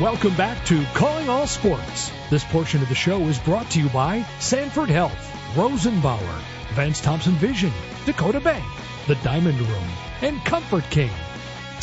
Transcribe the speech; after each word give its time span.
Welcome 0.00 0.34
back 0.34 0.64
to 0.64 0.82
Calling 0.94 1.28
All 1.28 1.46
Sports. 1.46 2.10
This 2.30 2.42
portion 2.42 2.80
of 2.80 2.88
the 2.88 2.94
show 2.94 3.20
is 3.28 3.38
brought 3.38 3.68
to 3.72 3.80
you 3.82 3.90
by 3.90 4.22
Sanford 4.38 4.88
Health, 4.88 5.12
Rosenbauer, 5.54 6.40
Vance 6.72 7.02
Thompson 7.02 7.34
Vision, 7.34 7.70
Dakota 8.06 8.40
Bank, 8.40 8.64
The 9.08 9.16
Diamond 9.16 9.60
Room, 9.60 9.84
and 10.22 10.42
Comfort 10.42 10.84
King. 10.84 11.10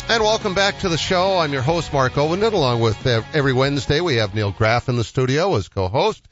And 0.08 0.20
welcome 0.20 0.54
back 0.54 0.80
to 0.80 0.88
the 0.88 0.98
show. 0.98 1.38
I'm 1.38 1.52
your 1.52 1.62
host, 1.62 1.92
Mark 1.92 2.14
Ovenden. 2.14 2.54
Along 2.54 2.80
with 2.80 3.06
every 3.06 3.52
Wednesday, 3.52 4.00
we 4.00 4.16
have 4.16 4.34
Neil 4.34 4.50
Graff 4.50 4.88
in 4.88 4.96
the 4.96 5.04
studio 5.04 5.54
as 5.54 5.68
co-host. 5.68 6.26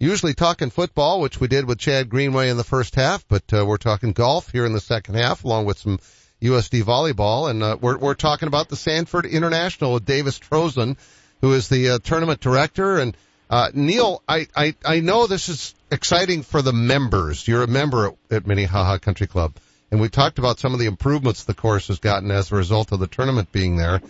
Usually 0.00 0.34
talking 0.34 0.70
football, 0.70 1.20
which 1.20 1.38
we 1.38 1.46
did 1.46 1.64
with 1.64 1.78
Chad 1.78 2.08
Greenway 2.08 2.48
in 2.48 2.56
the 2.56 2.64
first 2.64 2.96
half, 2.96 3.24
but 3.28 3.44
uh, 3.52 3.64
we're 3.64 3.76
talking 3.76 4.10
golf 4.10 4.50
here 4.50 4.66
in 4.66 4.72
the 4.72 4.80
second 4.80 5.14
half, 5.14 5.44
along 5.44 5.66
with 5.66 5.78
some 5.78 6.00
USD 6.42 6.82
volleyball, 6.82 7.50
and 7.50 7.62
uh, 7.62 7.76
we're 7.80 7.98
we're 7.98 8.14
talking 8.14 8.48
about 8.48 8.68
the 8.68 8.76
Sanford 8.76 9.26
International 9.26 9.92
with 9.92 10.06
Davis 10.06 10.38
Trosin, 10.38 10.96
who 11.40 11.52
is 11.52 11.68
the 11.68 11.90
uh, 11.90 11.98
tournament 11.98 12.40
director. 12.40 12.98
And 12.98 13.16
uh, 13.48 13.70
Neil, 13.74 14.22
I, 14.28 14.46
I 14.56 14.74
I 14.84 15.00
know 15.00 15.26
this 15.26 15.48
is 15.48 15.74
exciting 15.90 16.42
for 16.42 16.62
the 16.62 16.72
members. 16.72 17.46
You're 17.46 17.62
a 17.62 17.68
member 17.68 18.08
at, 18.08 18.14
at 18.30 18.46
Minnehaha 18.46 18.98
Country 18.98 19.26
Club, 19.26 19.54
and 19.90 20.00
we 20.00 20.08
talked 20.08 20.38
about 20.38 20.58
some 20.58 20.72
of 20.72 20.80
the 20.80 20.86
improvements 20.86 21.44
the 21.44 21.54
course 21.54 21.88
has 21.88 21.98
gotten 21.98 22.30
as 22.30 22.52
a 22.52 22.56
result 22.56 22.92
of 22.92 23.00
the 23.00 23.06
tournament 23.06 23.50
being 23.52 23.76
there. 23.76 24.00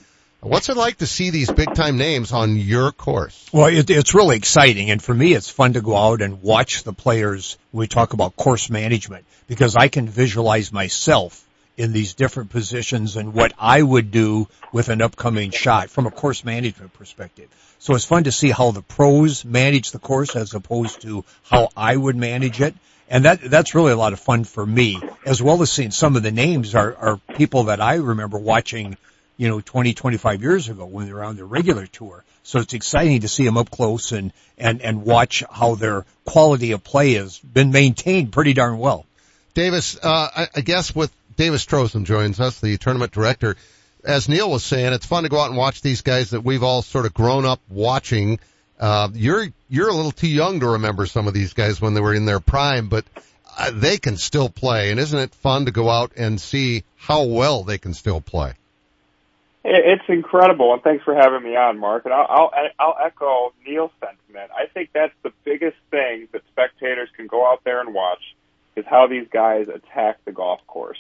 What's 0.43 0.71
it 0.71 0.77
like 0.77 0.99
to 0.99 1.07
see 1.07 1.29
these 1.29 1.51
big 1.51 1.75
time 1.75 1.99
names 1.99 2.33
on 2.33 2.57
your 2.57 2.93
course? 2.93 3.47
Well, 3.53 3.67
it, 3.67 3.91
it's 3.91 4.15
really 4.15 4.37
exciting. 4.37 4.91
And 4.91 5.03
for 5.03 5.15
me, 5.15 5.35
it's 5.35 5.51
fun 5.51 5.75
to 5.75 5.83
go 5.83 5.95
out 5.95 6.23
and 6.23 6.41
watch 6.41 6.83
the 6.83 6.95
players. 6.95 7.59
We 7.73 7.89
talk 7.89 8.15
about 8.15 8.37
course 8.37 8.71
management 8.71 9.27
because 9.49 9.77
I 9.77 9.89
can 9.89 10.09
visualize 10.09 10.73
myself 10.73 11.47
in 11.81 11.93
these 11.93 12.13
different 12.13 12.51
positions 12.51 13.17
and 13.17 13.33
what 13.33 13.55
I 13.59 13.81
would 13.81 14.11
do 14.11 14.49
with 14.71 14.91
an 14.91 15.01
upcoming 15.01 15.51
shot 15.51 15.89
from 15.89 16.07
a 16.07 16.11
course 16.11 16.45
management 16.45 16.93
perspective. 16.93 17.49
So 17.79 17.95
it's 17.95 18.05
fun 18.05 18.25
to 18.25 18.33
see 18.33 18.51
how 18.51 18.71
the 18.73 18.83
pros 18.83 19.47
manage 19.47 19.91
the 19.91 19.99
course 19.99 20.37
as 20.37 20.53
opposed 20.53 21.01
to 21.03 21.25
how 21.43 21.71
I 21.75 21.97
would 21.97 22.17
manage 22.17 22.61
it. 22.61 22.75
And 23.09 23.25
that, 23.25 23.41
that's 23.41 23.75
really 23.75 23.93
a 23.93 23.97
lot 23.97 24.13
of 24.13 24.21
fun 24.21 24.45
for 24.45 24.65
me, 24.65 25.01
as 25.25 25.43
well 25.43 25.63
as 25.63 25.73
seeing 25.73 25.91
some 25.91 26.17
of 26.17 26.23
the 26.23 26.31
names 26.31 26.75
are, 26.75 26.95
are 26.95 27.17
people 27.37 27.65
that 27.65 27.81
I 27.81 27.95
remember 27.95 28.39
watching 28.39 28.99
you 29.39 29.49
know, 29.49 29.63
20, 29.63 29.95
25 29.95 30.43
years 30.43 30.69
ago 30.69 30.85
when 30.85 31.07
they 31.07 31.15
were 31.15 31.25
on 31.25 31.37
their 31.37 31.47
regular 31.47 31.87
tour. 31.87 32.23
So 32.43 32.59
it's 32.59 32.75
exciting 32.75 33.23
to 33.23 33.29
see 33.29 33.47
them 33.47 33.57
up 33.57 33.71
close 33.71 34.13
and, 34.13 34.35
and, 34.59 34.83
and 34.83 35.03
watch 35.03 35.43
how 35.51 35.77
their 35.77 36.05
quality 36.27 36.73
of 36.73 36.85
play 36.85 37.15
has 37.15 37.39
been 37.39 37.71
maintained 37.71 38.33
pretty 38.33 38.53
darn 38.53 38.79
well. 38.79 39.07
Davis, 39.55 39.99
uh, 40.03 40.29
I, 40.37 40.49
I 40.57 40.61
guess 40.61 40.95
with 40.95 41.11
Davis 41.41 41.65
Trosin 41.65 42.05
joins 42.05 42.39
us, 42.39 42.61
the 42.61 42.77
tournament 42.77 43.13
director. 43.13 43.57
As 44.05 44.29
Neil 44.29 44.51
was 44.51 44.63
saying, 44.63 44.93
it's 44.93 45.07
fun 45.07 45.23
to 45.23 45.31
go 45.31 45.41
out 45.41 45.49
and 45.49 45.57
watch 45.57 45.81
these 45.81 46.03
guys 46.03 46.33
that 46.33 46.43
we've 46.43 46.63
all 46.63 46.83
sort 46.83 47.07
of 47.07 47.15
grown 47.15 47.47
up 47.47 47.61
watching. 47.71 48.39
Uh, 48.79 49.09
you're, 49.15 49.47
you're 49.71 49.89
a 49.89 49.95
little 49.95 50.13
too 50.13 50.29
young 50.29 50.61
to 50.61 50.73
remember 50.73 51.07
some 51.07 51.27
of 51.27 51.33
these 51.33 51.55
guys 51.55 51.81
when 51.81 51.95
they 51.95 52.03
were 52.03 52.13
in 52.13 52.27
their 52.27 52.41
prime, 52.41 52.91
but 52.91 53.07
uh, 53.57 53.71
they 53.73 53.97
can 53.97 54.19
still 54.19 54.51
play. 54.51 54.91
And 54.91 55.01
isn't 55.01 55.19
it 55.19 55.35
fun 55.35 55.65
to 55.65 55.71
go 55.71 55.89
out 55.89 56.13
and 56.15 56.39
see 56.39 56.85
how 56.99 57.25
well 57.25 57.65
they 57.65 57.79
can 57.79 57.95
still 57.95 58.21
play? 58.21 58.53
It's 59.65 60.05
incredible, 60.09 60.75
and 60.75 60.83
thanks 60.83 61.05
for 61.05 61.15
having 61.15 61.43
me 61.43 61.57
on, 61.57 61.79
Mark. 61.79 62.05
And 62.05 62.13
I'll, 62.13 62.27
I'll, 62.29 62.51
I'll 62.79 62.97
echo 63.03 63.55
Neil's 63.67 63.93
sentiment. 63.99 64.51
I 64.55 64.67
think 64.67 64.91
that's 64.93 65.15
the 65.23 65.33
biggest 65.45 65.79
thing 65.91 66.29
that 66.33 66.43
spectators 66.53 67.09
can 67.17 67.29
go 67.29 67.51
out 67.51 67.65
there 67.65 67.81
and 67.81 67.95
watch 67.95 68.21
is 68.77 68.85
how 68.87 69.07
these 69.07 69.27
guys 69.33 69.69
attack 69.69 70.19
the 70.27 70.33
golf 70.33 70.61
course. 70.67 70.99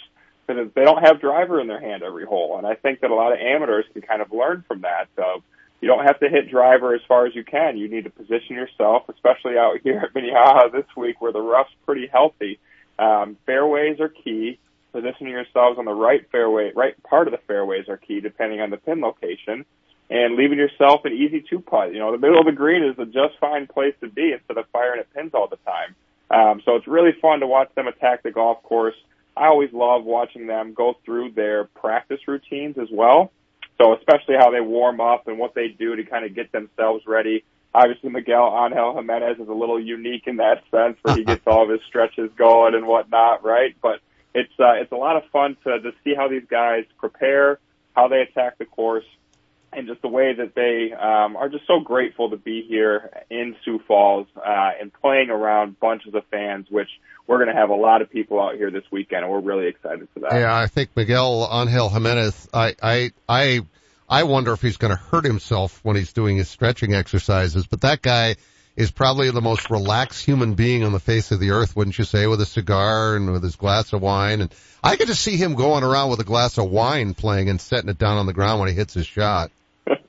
Because 0.56 0.72
they 0.74 0.84
don't 0.84 1.04
have 1.04 1.20
driver 1.20 1.60
in 1.60 1.66
their 1.66 1.80
hand 1.80 2.02
every 2.02 2.24
hole, 2.24 2.58
and 2.58 2.66
I 2.66 2.74
think 2.74 3.00
that 3.00 3.10
a 3.10 3.14
lot 3.14 3.32
of 3.32 3.38
amateurs 3.38 3.84
can 3.92 4.02
kind 4.02 4.22
of 4.22 4.32
learn 4.32 4.64
from 4.66 4.82
that. 4.82 5.08
So 5.16 5.42
you 5.80 5.88
don't 5.88 6.04
have 6.04 6.20
to 6.20 6.28
hit 6.28 6.50
driver 6.50 6.94
as 6.94 7.00
far 7.08 7.26
as 7.26 7.34
you 7.34 7.44
can. 7.44 7.76
You 7.76 7.88
need 7.88 8.04
to 8.04 8.10
position 8.10 8.56
yourself, 8.56 9.08
especially 9.08 9.56
out 9.56 9.78
here 9.82 10.00
at 10.04 10.14
Minnehaha 10.14 10.68
this 10.68 10.86
week 10.96 11.20
where 11.20 11.32
the 11.32 11.40
rough's 11.40 11.70
pretty 11.86 12.06
healthy. 12.06 12.58
Um, 12.98 13.36
fairways 13.46 13.98
are 14.00 14.08
key 14.08 14.58
positioning 14.92 15.32
yourselves 15.32 15.78
on 15.78 15.84
the 15.84 15.92
right 15.92 16.28
fairway, 16.30 16.72
right 16.74 17.00
part 17.02 17.28
of 17.28 17.32
the 17.32 17.40
fairways 17.46 17.88
are 17.88 17.96
key, 17.96 18.20
depending 18.20 18.60
on 18.60 18.70
the 18.70 18.76
pin 18.76 19.00
location, 19.00 19.64
and 20.10 20.36
leaving 20.36 20.58
yourself 20.58 21.04
an 21.04 21.12
easy 21.12 21.44
two 21.48 21.60
putt. 21.60 21.92
You 21.92 22.00
know, 22.00 22.12
the 22.12 22.18
middle 22.18 22.38
of 22.38 22.46
the 22.46 22.52
green 22.52 22.82
is 22.82 22.98
a 22.98 23.06
just 23.06 23.38
fine 23.40 23.66
place 23.66 23.94
to 24.00 24.08
be 24.08 24.32
instead 24.32 24.58
of 24.58 24.66
firing 24.72 25.00
at 25.00 25.12
pins 25.14 25.30
all 25.32 25.48
the 25.48 25.58
time. 25.64 25.94
Um, 26.30 26.62
so 26.64 26.76
it's 26.76 26.86
really 26.86 27.12
fun 27.20 27.40
to 27.40 27.46
watch 27.46 27.74
them 27.74 27.86
attack 27.86 28.22
the 28.22 28.30
golf 28.30 28.62
course. 28.62 28.94
I 29.40 29.46
always 29.46 29.72
love 29.72 30.04
watching 30.04 30.46
them 30.46 30.74
go 30.74 30.94
through 31.04 31.32
their 31.32 31.64
practice 31.64 32.20
routines 32.28 32.76
as 32.76 32.88
well. 32.92 33.32
So 33.80 33.96
especially 33.96 34.34
how 34.38 34.50
they 34.50 34.60
warm 34.60 35.00
up 35.00 35.28
and 35.28 35.38
what 35.38 35.54
they 35.54 35.68
do 35.68 35.96
to 35.96 36.04
kind 36.04 36.26
of 36.26 36.34
get 36.34 36.52
themselves 36.52 37.06
ready. 37.06 37.44
Obviously, 37.74 38.10
Miguel 38.10 38.52
Angel 38.62 38.94
Jimenez 38.94 39.38
is 39.38 39.48
a 39.48 39.54
little 39.54 39.80
unique 39.80 40.24
in 40.26 40.36
that 40.36 40.62
sense, 40.70 40.98
where 41.00 41.16
he 41.16 41.24
gets 41.24 41.46
all 41.46 41.62
of 41.62 41.70
his 41.70 41.80
stretches 41.88 42.30
going 42.36 42.74
and 42.74 42.86
whatnot, 42.86 43.42
right? 43.42 43.74
But 43.80 44.00
it's 44.34 44.52
uh, 44.58 44.72
it's 44.72 44.92
a 44.92 44.96
lot 44.96 45.16
of 45.16 45.22
fun 45.30 45.56
to 45.64 45.80
to 45.80 45.92
see 46.04 46.14
how 46.14 46.28
these 46.28 46.44
guys 46.50 46.84
prepare, 46.98 47.58
how 47.96 48.08
they 48.08 48.20
attack 48.20 48.58
the 48.58 48.66
course, 48.66 49.06
and 49.72 49.86
just 49.86 50.02
the 50.02 50.08
way 50.08 50.32
that 50.34 50.54
they 50.54 50.92
um, 50.92 51.36
are 51.36 51.48
just 51.48 51.66
so 51.66 51.80
grateful 51.80 52.30
to 52.30 52.36
be 52.36 52.64
here 52.68 53.10
in 53.30 53.54
Sioux 53.64 53.80
Falls 53.86 54.26
uh, 54.36 54.70
and 54.80 54.92
playing 54.92 55.30
around 55.30 55.78
bunches 55.78 56.14
of 56.14 56.24
fans, 56.30 56.66
which 56.70 56.88
we're 57.26 57.38
going 57.38 57.54
to 57.54 57.60
have 57.60 57.70
a 57.70 57.74
lot 57.74 58.02
of 58.02 58.10
people 58.10 58.40
out 58.40 58.56
here 58.56 58.70
this 58.70 58.84
weekend, 58.90 59.22
and 59.22 59.32
we're 59.32 59.40
really 59.40 59.68
excited 59.68 60.08
for 60.12 60.20
that. 60.20 60.32
Yeah, 60.32 60.54
I 60.54 60.66
think 60.66 60.90
Miguel 60.96 61.48
Angel 61.52 61.88
Jimenez. 61.88 62.48
I 62.52 62.74
I 62.82 63.10
I 63.28 63.60
I 64.08 64.24
wonder 64.24 64.52
if 64.52 64.60
he's 64.60 64.76
going 64.76 64.90
to 64.90 65.00
hurt 65.00 65.24
himself 65.24 65.78
when 65.84 65.96
he's 65.96 66.12
doing 66.12 66.36
his 66.36 66.48
stretching 66.48 66.94
exercises, 66.94 67.66
but 67.66 67.82
that 67.82 68.02
guy 68.02 68.36
is 68.76 68.90
probably 68.90 69.30
the 69.30 69.40
most 69.40 69.70
relaxed 69.70 70.24
human 70.24 70.54
being 70.54 70.84
on 70.84 70.92
the 70.92 71.00
face 71.00 71.30
of 71.30 71.38
the 71.38 71.50
earth, 71.50 71.76
wouldn't 71.76 71.98
you 71.98 72.04
say, 72.04 72.26
with 72.26 72.40
a 72.40 72.46
cigar 72.46 73.14
and 73.14 73.30
with 73.32 73.42
his 73.42 73.56
glass 73.56 73.92
of 73.92 74.00
wine. 74.00 74.40
And 74.40 74.54
I 74.82 74.96
could 74.96 75.06
just 75.06 75.22
see 75.22 75.36
him 75.36 75.54
going 75.54 75.84
around 75.84 76.10
with 76.10 76.20
a 76.20 76.24
glass 76.24 76.58
of 76.58 76.70
wine 76.70 77.14
playing 77.14 77.48
and 77.48 77.60
setting 77.60 77.90
it 77.90 77.98
down 77.98 78.16
on 78.16 78.26
the 78.26 78.32
ground 78.32 78.60
when 78.60 78.68
he 78.68 78.74
hits 78.74 78.94
his 78.94 79.06
shot. 79.06 79.50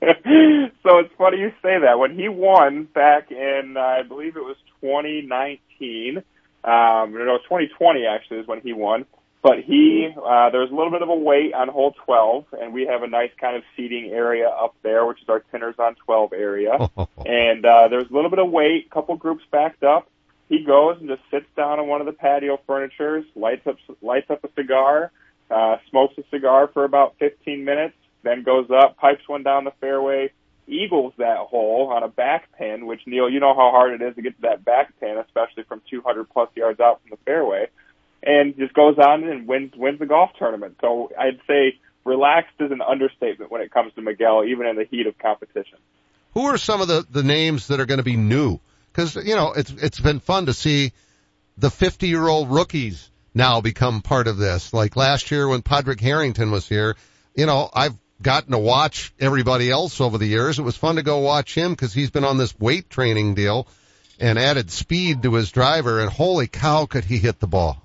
so 0.82 0.98
it's 0.98 1.14
funny 1.16 1.38
you 1.38 1.50
say 1.62 1.78
that. 1.78 1.98
When 1.98 2.18
he 2.18 2.28
won 2.28 2.84
back 2.92 3.30
in, 3.30 3.76
uh, 3.76 3.80
I 3.80 4.02
believe 4.02 4.36
it 4.36 4.42
was 4.42 4.56
2019, 4.80 6.18
um, 6.64 7.12
no, 7.12 7.38
2020 7.38 8.06
actually 8.06 8.38
is 8.38 8.46
when 8.48 8.60
he 8.60 8.72
won. 8.72 9.06
But 9.42 9.60
he, 9.60 10.08
uh, 10.08 10.50
there 10.50 10.60
was 10.60 10.70
a 10.70 10.74
little 10.74 10.90
bit 10.90 11.02
of 11.02 11.08
a 11.08 11.14
wait 11.14 11.52
on 11.52 11.68
hole 11.68 11.94
12, 12.04 12.46
and 12.60 12.72
we 12.72 12.86
have 12.86 13.02
a 13.02 13.08
nice 13.08 13.30
kind 13.40 13.56
of 13.56 13.62
seating 13.76 14.10
area 14.12 14.48
up 14.48 14.74
there, 14.82 15.04
which 15.04 15.20
is 15.20 15.28
our 15.28 15.40
Tinners 15.50 15.74
on 15.78 15.96
12 16.04 16.32
area. 16.32 16.72
and 17.26 17.64
uh, 17.64 17.88
there 17.88 17.98
was 17.98 18.08
a 18.10 18.14
little 18.14 18.30
bit 18.30 18.38
of 18.38 18.50
wait, 18.50 18.86
a 18.86 18.94
couple 18.94 19.16
groups 19.16 19.44
backed 19.50 19.82
up. 19.82 20.08
He 20.48 20.64
goes 20.64 20.98
and 21.00 21.08
just 21.08 21.22
sits 21.30 21.46
down 21.56 21.80
on 21.80 21.88
one 21.88 22.00
of 22.00 22.06
the 22.06 22.12
patio 22.12 22.60
furnitures, 22.66 23.24
lights 23.34 23.66
up 23.66 23.78
lights 24.02 24.30
up 24.30 24.44
a 24.44 24.48
cigar, 24.54 25.10
uh, 25.50 25.76
smokes 25.90 26.18
a 26.18 26.22
cigar 26.30 26.68
for 26.68 26.84
about 26.84 27.14
15 27.18 27.64
minutes, 27.64 27.96
then 28.22 28.42
goes 28.42 28.68
up, 28.70 28.96
pipes 28.96 29.28
one 29.28 29.42
down 29.42 29.64
the 29.64 29.72
fairway, 29.80 30.32
eagles 30.66 31.12
that 31.18 31.38
hole 31.38 31.90
on 31.92 32.02
a 32.02 32.08
back 32.08 32.48
pin, 32.58 32.86
which 32.86 33.00
Neil, 33.06 33.28
you 33.28 33.40
know 33.40 33.54
how 33.54 33.70
hard 33.70 34.00
it 34.00 34.04
is 34.04 34.14
to 34.14 34.22
get 34.22 34.36
to 34.36 34.42
that 34.42 34.64
back 34.64 34.92
pin, 35.00 35.16
especially 35.18 35.64
from 35.64 35.82
200 35.90 36.30
plus 36.30 36.48
yards 36.54 36.80
out 36.80 37.00
from 37.02 37.10
the 37.10 37.24
fairway 37.24 37.68
and 38.22 38.56
just 38.56 38.72
goes 38.74 38.96
on 38.98 39.24
and 39.24 39.48
wins 39.48 39.72
wins 39.76 39.98
the 39.98 40.06
golf 40.06 40.30
tournament. 40.38 40.76
So 40.80 41.10
I'd 41.18 41.40
say 41.46 41.78
relaxed 42.04 42.54
is 42.60 42.70
an 42.70 42.80
understatement 42.80 43.50
when 43.50 43.62
it 43.62 43.72
comes 43.72 43.92
to 43.94 44.02
Miguel, 44.02 44.44
even 44.44 44.66
in 44.66 44.76
the 44.76 44.84
heat 44.84 45.06
of 45.06 45.18
competition. 45.18 45.78
Who 46.34 46.46
are 46.46 46.58
some 46.58 46.80
of 46.80 46.88
the 46.88 47.04
the 47.10 47.22
names 47.22 47.68
that 47.68 47.80
are 47.80 47.86
going 47.86 47.98
to 47.98 48.04
be 48.04 48.16
new? 48.16 48.60
Because 48.92 49.16
you 49.16 49.34
know 49.34 49.52
it's 49.52 49.70
it's 49.70 50.00
been 50.00 50.20
fun 50.20 50.46
to 50.46 50.54
see 50.54 50.92
the 51.58 51.70
50 51.70 52.08
year 52.08 52.26
old 52.26 52.50
rookies 52.50 53.10
now 53.34 53.60
become 53.60 54.02
part 54.02 54.28
of 54.28 54.36
this. 54.36 54.72
Like 54.72 54.96
last 54.96 55.30
year 55.30 55.48
when 55.48 55.62
Padraig 55.62 56.00
Harrington 56.00 56.50
was 56.50 56.68
here, 56.68 56.96
you 57.34 57.46
know 57.46 57.68
I've 57.72 57.98
gotten 58.22 58.52
to 58.52 58.58
watch 58.58 59.12
everybody 59.20 59.70
else 59.70 60.00
over 60.00 60.18
the 60.18 60.26
years. 60.26 60.58
It 60.58 60.62
was 60.62 60.76
fun 60.76 60.96
to 60.96 61.02
go 61.02 61.18
watch 61.18 61.54
him 61.54 61.72
because 61.72 61.92
he's 61.92 62.10
been 62.10 62.24
on 62.24 62.38
this 62.38 62.58
weight 62.58 62.88
training 62.88 63.34
deal 63.34 63.66
and 64.18 64.38
added 64.38 64.70
speed 64.70 65.22
to 65.22 65.34
his 65.34 65.50
driver. 65.50 66.00
And 66.00 66.10
holy 66.10 66.46
cow, 66.46 66.86
could 66.86 67.04
he 67.04 67.18
hit 67.18 67.40
the 67.40 67.46
ball! 67.46 67.82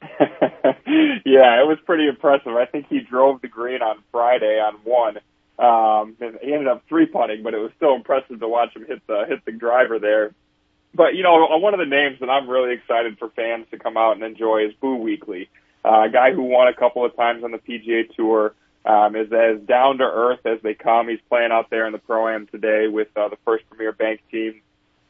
yeah, 0.00 1.60
it 1.60 1.66
was 1.66 1.78
pretty 1.84 2.08
impressive. 2.08 2.52
I 2.52 2.66
think 2.66 2.86
he 2.88 3.00
drove 3.00 3.40
the 3.40 3.48
green 3.48 3.82
on 3.82 4.02
Friday 4.10 4.58
on 4.58 4.74
one. 4.84 5.18
Um, 5.58 6.16
and 6.20 6.38
he 6.42 6.54
ended 6.54 6.68
up 6.68 6.84
three 6.88 7.06
putting, 7.06 7.42
but 7.42 7.52
it 7.52 7.58
was 7.58 7.70
still 7.76 7.94
impressive 7.94 8.40
to 8.40 8.48
watch 8.48 8.74
him 8.74 8.86
hit 8.86 9.06
the 9.06 9.26
hit 9.28 9.44
the 9.44 9.52
driver 9.52 9.98
there. 9.98 10.32
But 10.94 11.14
you 11.14 11.22
know, 11.22 11.46
one 11.58 11.74
of 11.74 11.80
the 11.80 11.86
names 11.86 12.20
that 12.20 12.30
I'm 12.30 12.48
really 12.48 12.72
excited 12.72 13.18
for 13.18 13.28
fans 13.28 13.66
to 13.70 13.78
come 13.78 13.96
out 13.96 14.16
and 14.16 14.24
enjoy 14.24 14.64
is 14.64 14.72
Boo 14.80 14.96
Weekley, 14.98 15.48
uh, 15.84 16.04
a 16.06 16.08
guy 16.08 16.32
who 16.32 16.44
won 16.44 16.68
a 16.68 16.74
couple 16.74 17.04
of 17.04 17.14
times 17.14 17.44
on 17.44 17.50
the 17.50 17.58
PGA 17.58 18.14
Tour. 18.14 18.54
Um, 18.84 19.14
is 19.14 19.30
as 19.32 19.60
down 19.60 19.98
to 19.98 20.04
earth 20.04 20.46
as 20.46 20.60
they 20.62 20.74
come. 20.74 21.08
He's 21.08 21.20
playing 21.28 21.52
out 21.52 21.68
there 21.68 21.86
in 21.86 21.92
the 21.92 21.98
pro 21.98 22.28
am 22.28 22.46
today 22.46 22.88
with 22.88 23.08
uh, 23.14 23.28
the 23.28 23.36
First 23.44 23.68
Premier 23.68 23.92
Bank 23.92 24.22
team, 24.30 24.62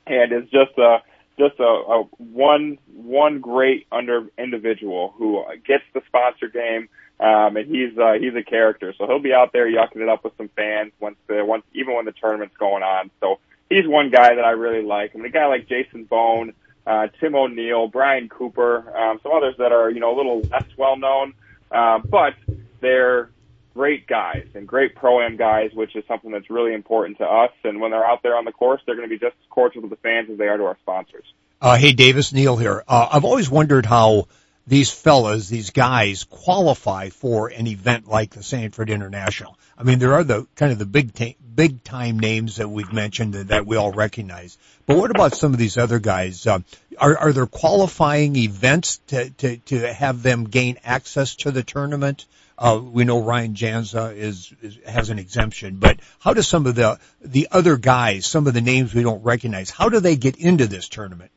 and 0.06 0.32
is 0.32 0.48
just 0.50 0.76
a 0.76 1.02
just 1.38 1.58
a, 1.60 1.62
a 1.62 2.02
one 2.18 2.78
one 2.92 3.40
great 3.40 3.86
under 3.92 4.26
individual 4.36 5.14
who 5.16 5.44
gets 5.64 5.84
the 5.94 6.02
sponsor 6.08 6.48
game, 6.48 6.88
Um, 7.20 7.56
and 7.58 7.68
he's 7.68 7.96
uh, 7.98 8.14
he's 8.14 8.34
a 8.34 8.42
character, 8.42 8.94
so 8.96 9.06
he'll 9.06 9.18
be 9.18 9.34
out 9.34 9.52
there 9.52 9.66
yucking 9.66 10.00
it 10.00 10.08
up 10.08 10.24
with 10.24 10.34
some 10.38 10.48
fans 10.56 10.92
once 11.00 11.16
the 11.26 11.44
once 11.44 11.64
even 11.74 11.94
when 11.94 12.06
the 12.06 12.12
tournament's 12.12 12.56
going 12.56 12.82
on. 12.82 13.10
So 13.20 13.38
he's 13.68 13.86
one 13.86 14.10
guy 14.10 14.34
that 14.34 14.44
I 14.44 14.52
really 14.52 14.82
like. 14.82 15.12
I 15.14 15.18
mean, 15.18 15.26
a 15.26 15.30
guy 15.30 15.46
like 15.46 15.68
Jason 15.68 16.04
Bohn, 16.04 16.54
uh, 16.86 17.08
Tim 17.20 17.34
O'Neal, 17.34 17.88
Brian 17.88 18.30
Cooper, 18.30 18.96
um, 18.96 19.20
some 19.22 19.32
others 19.32 19.54
that 19.58 19.70
are 19.70 19.90
you 19.90 20.00
know 20.00 20.14
a 20.14 20.16
little 20.16 20.40
less 20.40 20.64
well 20.78 20.96
known, 20.96 21.34
uh, 21.70 21.98
but 21.98 22.34
they're 22.80 23.30
great 23.74 24.06
guys 24.06 24.46
and 24.54 24.66
great 24.66 24.94
pro 24.94 25.20
am 25.20 25.36
guys, 25.36 25.70
which 25.72 25.94
is 25.96 26.04
something 26.06 26.30
that's 26.30 26.50
really 26.50 26.74
important 26.74 27.18
to 27.18 27.24
us. 27.24 27.52
And 27.64 27.80
when 27.80 27.90
they're 27.90 28.04
out 28.04 28.22
there 28.22 28.36
on 28.36 28.44
the 28.44 28.52
course, 28.52 28.80
they're 28.86 28.96
going 28.96 29.08
to 29.08 29.14
be 29.14 29.18
just 29.18 29.36
as 29.40 29.48
cordial 29.48 29.82
to 29.82 29.88
the 29.88 29.96
fans 29.96 30.28
as 30.30 30.38
they 30.38 30.48
are 30.48 30.56
to 30.56 30.64
our 30.64 30.78
sponsors. 30.82 31.24
Uh, 31.60 31.76
hey, 31.76 31.92
Davis 31.92 32.32
Neil 32.32 32.56
here. 32.56 32.82
Uh, 32.88 33.08
I've 33.12 33.24
always 33.24 33.50
wondered 33.50 33.84
how 33.84 34.28
these 34.70 34.88
fellas, 34.88 35.48
these 35.48 35.70
guys 35.70 36.22
qualify 36.22 37.08
for 37.08 37.48
an 37.48 37.66
event 37.66 38.06
like 38.06 38.30
the 38.30 38.42
Sanford 38.44 38.88
International. 38.88 39.58
I 39.76 39.82
mean, 39.82 39.98
there 39.98 40.14
are 40.14 40.22
the 40.22 40.46
kind 40.54 40.70
of 40.70 40.78
the 40.78 40.86
big, 40.86 41.12
ta- 41.12 41.34
big 41.56 41.82
time 41.82 42.20
names 42.20 42.56
that 42.56 42.68
we've 42.68 42.92
mentioned 42.92 43.34
that, 43.34 43.48
that 43.48 43.66
we 43.66 43.76
all 43.76 43.90
recognize. 43.90 44.56
But 44.86 44.96
what 44.96 45.10
about 45.10 45.34
some 45.34 45.52
of 45.52 45.58
these 45.58 45.76
other 45.76 45.98
guys? 45.98 46.46
Uh, 46.46 46.60
are, 46.98 47.18
are 47.18 47.32
there 47.32 47.46
qualifying 47.46 48.36
events 48.36 49.00
to, 49.08 49.30
to, 49.30 49.56
to 49.56 49.92
have 49.92 50.22
them 50.22 50.44
gain 50.44 50.78
access 50.84 51.34
to 51.36 51.50
the 51.50 51.64
tournament? 51.64 52.26
Uh, 52.56 52.80
we 52.80 53.02
know 53.02 53.24
Ryan 53.24 53.54
Janza 53.54 54.14
is, 54.14 54.54
is, 54.62 54.78
has 54.86 55.10
an 55.10 55.18
exemption, 55.18 55.78
but 55.78 55.98
how 56.20 56.32
do 56.32 56.42
some 56.42 56.66
of 56.66 56.76
the 56.76 57.00
the 57.20 57.48
other 57.50 57.76
guys, 57.76 58.24
some 58.24 58.46
of 58.46 58.54
the 58.54 58.60
names 58.60 58.94
we 58.94 59.02
don't 59.02 59.24
recognize, 59.24 59.70
how 59.70 59.88
do 59.88 59.98
they 59.98 60.14
get 60.14 60.36
into 60.36 60.68
this 60.68 60.88
tournament? 60.88 61.32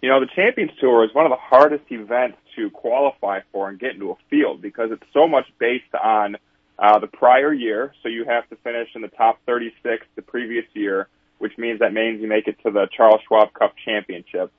You 0.00 0.08
know, 0.08 0.20
the 0.20 0.28
Champions 0.34 0.70
Tour 0.80 1.04
is 1.04 1.12
one 1.12 1.26
of 1.26 1.30
the 1.30 1.40
hardest 1.40 1.84
events 1.90 2.38
to 2.56 2.70
qualify 2.70 3.40
for 3.52 3.68
and 3.68 3.78
get 3.78 3.94
into 3.94 4.10
a 4.10 4.16
field 4.30 4.62
because 4.62 4.90
it's 4.92 5.02
so 5.12 5.26
much 5.26 5.46
based 5.58 5.92
on 5.94 6.36
uh, 6.78 7.00
the 7.00 7.08
prior 7.08 7.52
year. 7.52 7.92
So 8.02 8.08
you 8.08 8.24
have 8.24 8.48
to 8.50 8.56
finish 8.56 8.88
in 8.94 9.02
the 9.02 9.08
top 9.08 9.40
36 9.46 10.06
the 10.14 10.22
previous 10.22 10.64
year, 10.72 11.08
which 11.38 11.58
means 11.58 11.80
that 11.80 11.92
means 11.92 12.20
you 12.20 12.28
make 12.28 12.46
it 12.46 12.56
to 12.64 12.70
the 12.70 12.86
Charles 12.96 13.20
Schwab 13.26 13.52
Cup 13.52 13.74
Championship. 13.84 14.52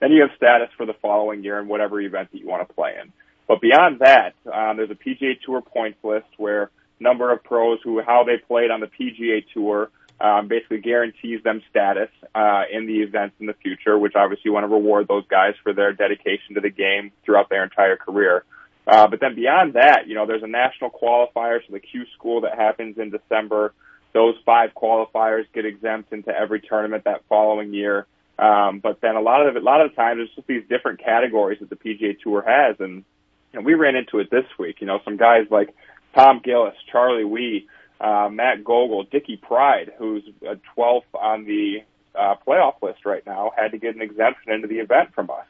Then 0.00 0.12
you 0.12 0.22
have 0.22 0.30
status 0.36 0.68
for 0.76 0.86
the 0.86 0.94
following 0.94 1.44
year 1.44 1.58
in 1.58 1.68
whatever 1.68 2.00
event 2.00 2.32
that 2.32 2.38
you 2.38 2.46
want 2.46 2.66
to 2.66 2.74
play 2.74 2.94
in. 3.00 3.12
But 3.46 3.60
beyond 3.60 4.00
that, 4.00 4.34
um, 4.52 4.78
there's 4.78 4.90
a 4.90 4.94
PGA 4.94 5.40
Tour 5.44 5.60
points 5.60 5.98
list 6.02 6.26
where 6.38 6.70
number 6.98 7.30
of 7.30 7.44
pros 7.44 7.78
who 7.84 8.00
how 8.00 8.24
they 8.24 8.38
played 8.38 8.70
on 8.70 8.80
the 8.80 8.86
PGA 8.86 9.44
Tour 9.52 9.90
um, 10.20 10.48
basically 10.48 10.78
guarantees 10.78 11.42
them 11.42 11.62
status 11.70 12.08
uh, 12.34 12.62
in 12.72 12.86
the 12.86 13.00
events 13.02 13.36
in 13.38 13.46
the 13.46 13.54
future, 13.54 13.98
which 13.98 14.14
obviously 14.14 14.42
you 14.46 14.52
want 14.52 14.64
to 14.64 14.68
reward 14.68 15.08
those 15.08 15.26
guys 15.28 15.54
for 15.62 15.72
their 15.72 15.92
dedication 15.92 16.54
to 16.54 16.60
the 16.60 16.70
game 16.70 17.12
throughout 17.24 17.48
their 17.50 17.62
entire 17.62 17.96
career. 17.96 18.44
Uh, 18.86 19.08
but 19.08 19.20
then 19.20 19.34
beyond 19.34 19.74
that, 19.74 20.06
you 20.06 20.14
know, 20.14 20.26
there's 20.26 20.42
a 20.42 20.48
national 20.48 20.90
qualifier, 20.90 21.58
so 21.66 21.72
the 21.72 21.80
Q 21.80 22.04
school 22.16 22.42
that 22.42 22.56
happens 22.56 22.98
in 22.98 23.10
December. 23.10 23.74
Those 24.14 24.36
five 24.46 24.70
qualifiers 24.74 25.44
get 25.52 25.66
exempt 25.66 26.12
into 26.12 26.30
every 26.30 26.60
tournament 26.60 27.04
that 27.04 27.22
following 27.28 27.74
year. 27.74 28.06
Um, 28.38 28.80
but 28.80 29.00
then 29.00 29.16
a 29.16 29.20
lot 29.20 29.46
of 29.46 29.56
a 29.56 29.60
lot 29.60 29.80
of 29.80 29.90
the 29.90 29.96
times, 29.96 30.18
there's 30.18 30.34
just 30.34 30.46
these 30.46 30.62
different 30.68 31.02
categories 31.02 31.58
that 31.60 31.70
the 31.70 31.76
PGA 31.76 32.18
Tour 32.20 32.44
has, 32.46 32.76
and 32.78 33.04
and 33.52 33.64
we 33.64 33.74
ran 33.74 33.96
into 33.96 34.18
it 34.20 34.30
this 34.30 34.44
week. 34.58 34.76
You 34.80 34.86
know, 34.86 35.00
some 35.04 35.16
guys 35.16 35.46
like 35.50 35.74
Tom 36.14 36.40
Gillis, 36.44 36.74
Charlie 36.90 37.22
Wi, 37.22 37.64
uh, 38.00 38.28
Matt 38.30 38.64
Gogel, 38.64 39.04
Dickie 39.04 39.36
Pride, 39.36 39.92
who's 39.98 40.22
a 40.42 40.56
12th 40.76 41.02
on 41.14 41.44
the 41.44 41.78
uh, 42.18 42.34
playoff 42.46 42.82
list 42.82 43.04
right 43.04 43.24
now, 43.26 43.52
had 43.56 43.72
to 43.72 43.78
get 43.78 43.94
an 43.94 44.02
exemption 44.02 44.52
into 44.52 44.68
the 44.68 44.78
event 44.78 45.14
from 45.14 45.30
us. 45.30 45.46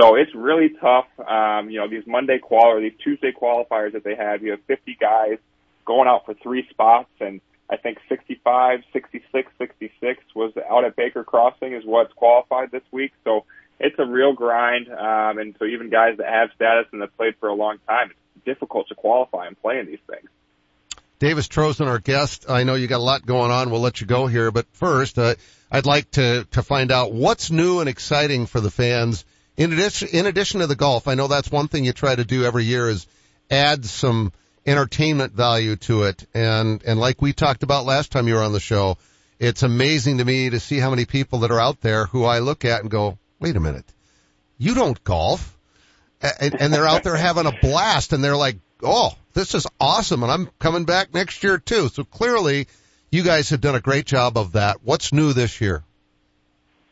So 0.00 0.16
it's 0.16 0.34
really 0.34 0.70
tough. 0.80 1.06
Um, 1.26 1.70
you 1.70 1.78
know, 1.78 1.88
these 1.88 2.06
Monday 2.06 2.38
qual 2.38 2.66
or 2.66 2.80
these 2.80 2.96
Tuesday 3.02 3.32
qualifiers 3.32 3.92
that 3.92 4.02
they 4.02 4.16
have, 4.16 4.42
you 4.42 4.50
have 4.50 4.60
50 4.66 4.96
guys 5.00 5.38
going 5.84 6.08
out 6.08 6.24
for 6.26 6.34
three 6.34 6.66
spots, 6.70 7.10
and 7.20 7.40
I 7.70 7.76
think 7.76 7.98
65, 8.08 8.80
66, 8.92 9.52
66 9.58 10.24
was 10.34 10.52
out 10.68 10.84
at 10.84 10.96
Baker 10.96 11.24
Crossing 11.24 11.74
is 11.74 11.84
what's 11.84 12.12
qualified 12.14 12.70
this 12.72 12.82
week. 12.90 13.12
So 13.22 13.44
it's 13.78 13.96
a 13.98 14.04
real 14.04 14.32
grind. 14.32 14.88
Um, 14.88 15.38
and 15.38 15.54
so 15.58 15.64
even 15.64 15.90
guys 15.90 16.16
that 16.18 16.26
have 16.26 16.50
status 16.54 16.86
and 16.92 17.00
have 17.00 17.16
played 17.16 17.34
for 17.38 17.48
a 17.48 17.54
long 17.54 17.78
time, 17.86 18.10
it's 18.10 18.44
difficult 18.44 18.88
to 18.88 18.94
qualify 18.94 19.46
and 19.46 19.60
play 19.60 19.78
in 19.78 19.86
these 19.86 20.02
things. 20.08 20.28
Davis 21.18 21.48
Trosin, 21.48 21.86
our 21.86 21.98
guest. 21.98 22.46
I 22.48 22.64
know 22.64 22.74
you 22.74 22.86
got 22.86 22.98
a 22.98 23.02
lot 23.02 23.24
going 23.24 23.50
on. 23.50 23.70
We'll 23.70 23.80
let 23.80 24.00
you 24.00 24.06
go 24.06 24.26
here, 24.26 24.50
but 24.50 24.66
first, 24.72 25.18
uh, 25.18 25.34
I'd 25.70 25.86
like 25.86 26.10
to 26.12 26.46
to 26.52 26.62
find 26.62 26.90
out 26.90 27.12
what's 27.12 27.50
new 27.50 27.80
and 27.80 27.88
exciting 27.88 28.46
for 28.46 28.60
the 28.60 28.70
fans. 28.70 29.24
In 29.56 29.72
addition, 29.72 30.08
in 30.08 30.26
addition 30.26 30.60
to 30.60 30.66
the 30.66 30.76
golf, 30.76 31.06
I 31.06 31.14
know 31.14 31.28
that's 31.28 31.50
one 31.50 31.68
thing 31.68 31.84
you 31.84 31.92
try 31.92 32.14
to 32.14 32.24
do 32.24 32.44
every 32.44 32.64
year 32.64 32.88
is 32.88 33.06
add 33.50 33.84
some 33.84 34.32
entertainment 34.66 35.32
value 35.32 35.76
to 35.76 36.04
it. 36.04 36.26
And 36.34 36.82
and 36.84 36.98
like 36.98 37.22
we 37.22 37.32
talked 37.32 37.62
about 37.62 37.86
last 37.86 38.10
time 38.10 38.26
you 38.26 38.34
were 38.34 38.42
on 38.42 38.52
the 38.52 38.60
show, 38.60 38.98
it's 39.38 39.62
amazing 39.62 40.18
to 40.18 40.24
me 40.24 40.50
to 40.50 40.60
see 40.60 40.78
how 40.78 40.90
many 40.90 41.04
people 41.04 41.40
that 41.40 41.50
are 41.50 41.60
out 41.60 41.80
there 41.80 42.06
who 42.06 42.24
I 42.24 42.40
look 42.40 42.64
at 42.64 42.80
and 42.80 42.90
go, 42.90 43.18
wait 43.38 43.56
a 43.56 43.60
minute, 43.60 43.86
you 44.58 44.74
don't 44.74 45.02
golf. 45.04 45.56
And, 46.40 46.60
and 46.60 46.72
they're 46.72 46.86
out 46.86 47.02
there 47.02 47.16
having 47.16 47.46
a 47.46 47.52
blast 47.60 48.14
and 48.14 48.24
they're 48.24 48.36
like, 48.36 48.56
oh, 48.82 49.12
this 49.34 49.54
is 49.54 49.66
awesome 49.80 50.22
and 50.22 50.32
I'm 50.32 50.48
coming 50.58 50.84
back 50.84 51.12
next 51.12 51.42
year 51.44 51.58
too. 51.58 51.88
So 51.88 52.04
clearly 52.04 52.68
you 53.10 53.22
guys 53.22 53.50
have 53.50 53.60
done 53.60 53.74
a 53.74 53.80
great 53.80 54.06
job 54.06 54.38
of 54.38 54.52
that. 54.52 54.78
What's 54.82 55.12
new 55.12 55.32
this 55.32 55.60
year? 55.60 55.82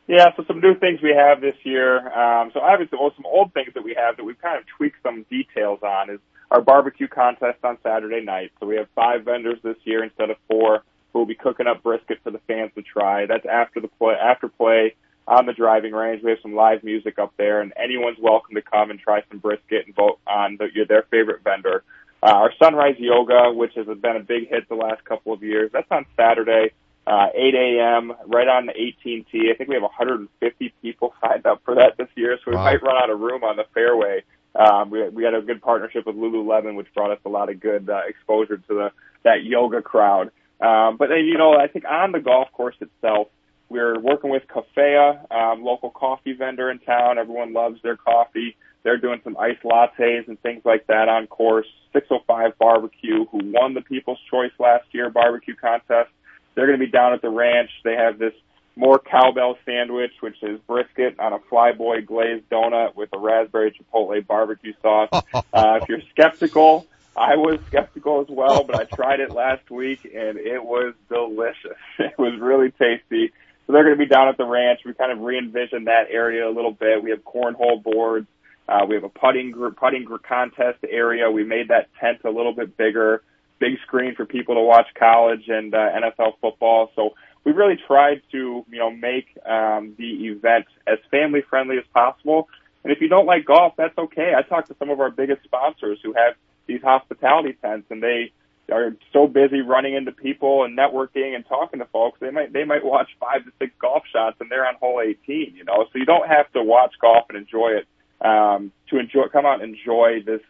Yeah, 0.09 0.27
so 0.37 0.45
some 0.47 0.61
new 0.61 0.75
things 0.75 1.01
we 1.01 1.15
have 1.17 1.41
this 1.41 1.55
year. 1.63 1.97
Um, 1.99 2.51
so 2.53 2.61
obviously, 2.61 2.99
well, 3.01 3.13
some 3.17 3.25
old 3.25 3.55
things 3.55 3.73
that 3.75 3.85
we 3.85 3.95
have 3.95 4.17
that 4.17 4.25
we've 4.25 4.41
kind 4.41 4.59
of 4.59 4.65
tweaked 4.77 4.97
some 5.03 5.25
details 5.31 5.79
on 5.83 6.11
is 6.11 6.19
our 6.51 6.61
barbecue 6.61 7.09
contest 7.09 7.59
on 7.65 7.79
Saturday 7.83 8.23
night. 8.23 8.53
So 8.61 8.67
we 8.67 8.77
have 8.77 8.89
five 8.95 9.25
vendors 9.25 9.59
this 9.63 9.77
year 9.85 10.05
instead 10.05 10.31
of 10.31 10.37
four 10.49 10.83
who 11.13 11.21
will 11.21 11.27
be 11.27 11.35
cooking 11.35 11.67
up 11.67 11.83
brisket 11.83 12.19
for 12.25 12.31
the 12.31 12.41
fans 12.47 12.73
to 12.75 12.83
try. 12.83 13.27
That's 13.27 13.47
after 13.47 13.81
the 13.81 13.89
play. 13.89 14.15
After 14.15 14.49
play, 14.49 14.95
on 15.27 15.47
the 15.47 15.53
driving 15.53 15.93
range. 15.93 16.23
We 16.23 16.31
have 16.31 16.41
some 16.43 16.55
live 16.55 16.83
music 16.83 17.19
up 17.19 17.33
there, 17.37 17.61
and 17.61 17.73
anyone's 17.77 18.19
welcome 18.21 18.55
to 18.57 18.63
come 18.63 18.91
and 18.91 18.99
try 18.99 19.23
some 19.31 19.39
brisket 19.39 19.87
and 19.87 19.95
vote 19.95 20.19
on 20.27 20.59
the, 20.59 20.69
their 20.89 21.03
favorite 21.11 21.43
vendor. 21.45 21.85
Uh, 22.23 22.27
our 22.27 22.53
Sunrise 22.63 22.97
Yoga, 22.99 23.53
which 23.53 23.75
has 23.75 23.87
been 23.87 24.17
a 24.17 24.21
big 24.21 24.49
hit 24.49 24.69
the 24.69 24.77
last 24.77 25.05
couple 25.05 25.33
of 25.33 25.43
years, 25.43 25.71
that's 25.73 25.91
on 25.91 26.07
Saturday, 26.17 26.73
uh, 27.07 27.29
8 27.35 27.55
a.m. 27.55 28.13
right 28.27 28.47
on 28.47 28.67
the 28.67 28.73
18T. 28.73 29.51
I 29.51 29.57
think 29.57 29.69
we 29.69 29.75
have 29.75 29.83
150 29.83 30.75
people 30.81 31.15
signed 31.21 31.47
up 31.47 31.63
for 31.65 31.75
that 31.77 31.97
this 31.97 32.09
year, 32.15 32.39
so 32.45 32.51
we 32.53 32.57
wow. 32.57 32.65
might 32.65 32.83
run 32.83 33.03
out 33.03 33.11
of 33.11 33.19
room 33.19 33.43
on 33.43 33.57
the 33.57 33.65
fairway. 33.75 34.23
Um, 34.55 34.91
we 34.91 35.09
we 35.09 35.25
had 35.25 35.35
a 35.35 35.41
good 35.41 35.63
partnership 35.63 36.07
with 36.07 36.15
Lululemon, 36.15 36.77
which 36.77 36.93
brought 36.95 37.11
us 37.11 37.19
a 37.25 37.29
lot 37.29 37.49
of 37.49 37.59
good 37.59 37.89
uh, 37.89 38.03
exposure 38.07 38.59
to 38.59 38.75
the 38.75 38.93
that 39.25 39.45
yoga 39.45 39.83
crowd. 39.83 40.31
Um, 40.61 40.97
but 40.97 41.09
then, 41.09 41.25
you 41.25 41.39
know, 41.39 41.57
I 41.57 41.67
think 41.67 41.85
on 41.85 42.13
the 42.13 42.21
golf 42.21 42.53
course 42.53 42.77
itself, 42.81 43.29
we're 43.69 43.99
working 43.99 44.31
with 44.31 44.45
Coffea, 44.47 45.31
um, 45.33 45.65
local 45.65 45.91
coffee 45.91 46.35
vendor 46.35 46.71
in 46.71 46.79
town. 46.79 47.19
Everyone 47.19 47.53
loves 47.53 47.81
their 47.83 47.97
coffee. 47.97 48.57
They're 48.83 48.99
doing 48.99 49.21
some 49.23 49.37
iced 49.37 49.63
lattes 49.63 50.27
and 50.29 50.41
things 50.43 50.63
like 50.65 50.87
that 50.89 51.09
on 51.09 51.27
course. 51.27 51.67
605 51.93 52.59
Barbecue, 52.59 53.27
who 53.27 53.41
won 53.45 53.75
the 53.75 53.83
People's 53.83 54.19
Choice 54.31 54.53
last 54.59 54.87
year 54.93 55.11
barbecue 55.11 55.55
contest. 55.55 56.11
They're 56.55 56.67
going 56.67 56.79
to 56.79 56.85
be 56.85 56.91
down 56.91 57.13
at 57.13 57.23
the 57.23 57.31
ranch. 57.31 57.71
They 57.85 57.95
have 57.95 58.19
this 58.19 58.35
more 58.75 58.99
cowbell 58.99 59.59
sandwich, 59.65 60.13
which 60.21 60.43
is 60.43 60.59
brisket 60.67 61.19
on 61.21 61.33
a 61.33 61.39
flyboy 61.39 62.07
glazed 62.07 62.49
donut 62.51 62.97
with 62.97 63.11
a 63.13 63.19
raspberry 63.19 63.73
chipotle 63.73 64.27
barbecue 64.27 64.73
sauce. 64.83 65.11
Uh, 65.55 65.79
if 65.83 65.89
you're 65.89 66.01
skeptical, 66.11 66.87
I 67.15 67.37
was 67.37 67.61
skeptical 67.67 68.23
as 68.23 68.27
well, 68.31 68.65
but 68.65 68.77
I 68.77 68.85
tried 68.85 69.21
it 69.21 69.31
last 69.31 69.71
week 69.71 70.05
and 70.05 70.39
it 70.39 70.65
was 70.65 70.95
delicious. 71.09 71.79
It 71.99 72.19
was 72.19 72.41
really 72.41 72.71
tasty. 72.71 73.33
So 73.67 73.73
they're 73.73 73.85
going 73.85 73.97
to 73.97 73.99
be 73.99 74.09
down 74.09 74.29
at 74.29 74.39
the 74.39 74.47
ranch. 74.47 74.81
We 74.85 74.95
kind 74.95 75.13
of 75.13 75.21
re-envisioned 75.21 75.87
that 75.89 76.07
area 76.11 76.49
a 76.49 76.53
little 76.53 76.73
bit. 76.73 77.03
We 77.03 77.11
have 77.11 77.23
cornhole 77.23 77.83
boards. 77.83 78.27
Uh, 78.69 78.87
we 78.89 78.95
have 78.95 79.05
a 79.05 79.09
putting 79.09 79.51
group, 79.51 79.77
putting 79.77 80.05
group 80.05 80.23
contest 80.23 80.79
area. 80.89 81.31
We 81.31 81.45
made 81.45 81.69
that 81.69 81.89
tent 82.01 82.21
a 82.25 82.31
little 82.31 82.55
bit 82.55 82.77
bigger, 82.77 83.23
big 83.59 83.73
screen 83.87 84.15
for 84.15 84.25
people 84.25 84.55
to 84.55 84.61
watch 84.61 84.87
college 84.99 85.49
and 85.49 85.75
uh, 85.75 85.79
NFL 85.79 86.35
football. 86.41 86.91
So 86.95 87.15
we 87.45 87.53
really 87.53 87.79
tried 87.87 88.23
to, 88.33 88.65
you 88.71 88.79
know, 88.79 88.91
make 88.91 89.27
um, 89.45 89.95
the 89.99 90.27
event 90.29 90.67
as 90.87 90.99
family 91.11 91.43
friendly 91.49 91.77
as 91.79 91.85
possible. 91.93 92.49
And 92.85 92.93
if 92.93 93.01
you 93.01 93.09
don't 93.09 93.27
like 93.27 93.45
golf, 93.45 93.75
that's 93.77 93.97
okay. 93.97 94.33
I 94.37 94.43
talked 94.43 94.69
to 94.69 94.77
some 94.79 94.91
of 94.91 95.01
our 95.01 95.11
biggest 95.11 95.43
sponsors 95.45 95.99
who 96.03 96.13
have 96.15 96.35
these 96.67 96.83
hospitality 96.83 97.57
tents, 97.61 97.87
and 97.91 98.03
they 98.03 98.33
are 98.71 98.97
so 99.13 99.27
busy 99.27 99.61
running 99.61 99.95
into 99.95 100.13
people 100.13 100.65
and 100.65 100.77
networking 100.79 101.35
and 101.35 101.45
talking 101.47 101.81
to 101.81 101.87
folks, 101.87 102.19
they 102.21 102.31
might 102.31 102.53
they 102.53 102.65
might 102.65 102.85
watch 102.85 103.09
five 103.19 103.45
to 103.45 103.53
six 103.59 103.73
golf 103.81 104.05
shots 104.13 104.37
and 104.41 104.51
they're 104.51 104.67
on 104.67 104.75
hole 104.77 105.01
18. 105.01 105.55
You 105.57 105.65
know, 105.65 105.87
so 105.93 105.99
you 105.99 106.07
don't 106.07 106.29
have 106.29 106.51
to 106.53 106.63
watch 106.63 106.95
golf 107.01 107.27
and 107.29 107.39
enjoy 107.39 107.71
it 107.71 107.87
um, 108.25 108.73
to 108.91 108.99
enjoy 108.99 109.29
come 109.29 109.47
out 109.47 109.63
and 109.63 109.75
enjoy 109.75 110.23
this 110.25 110.41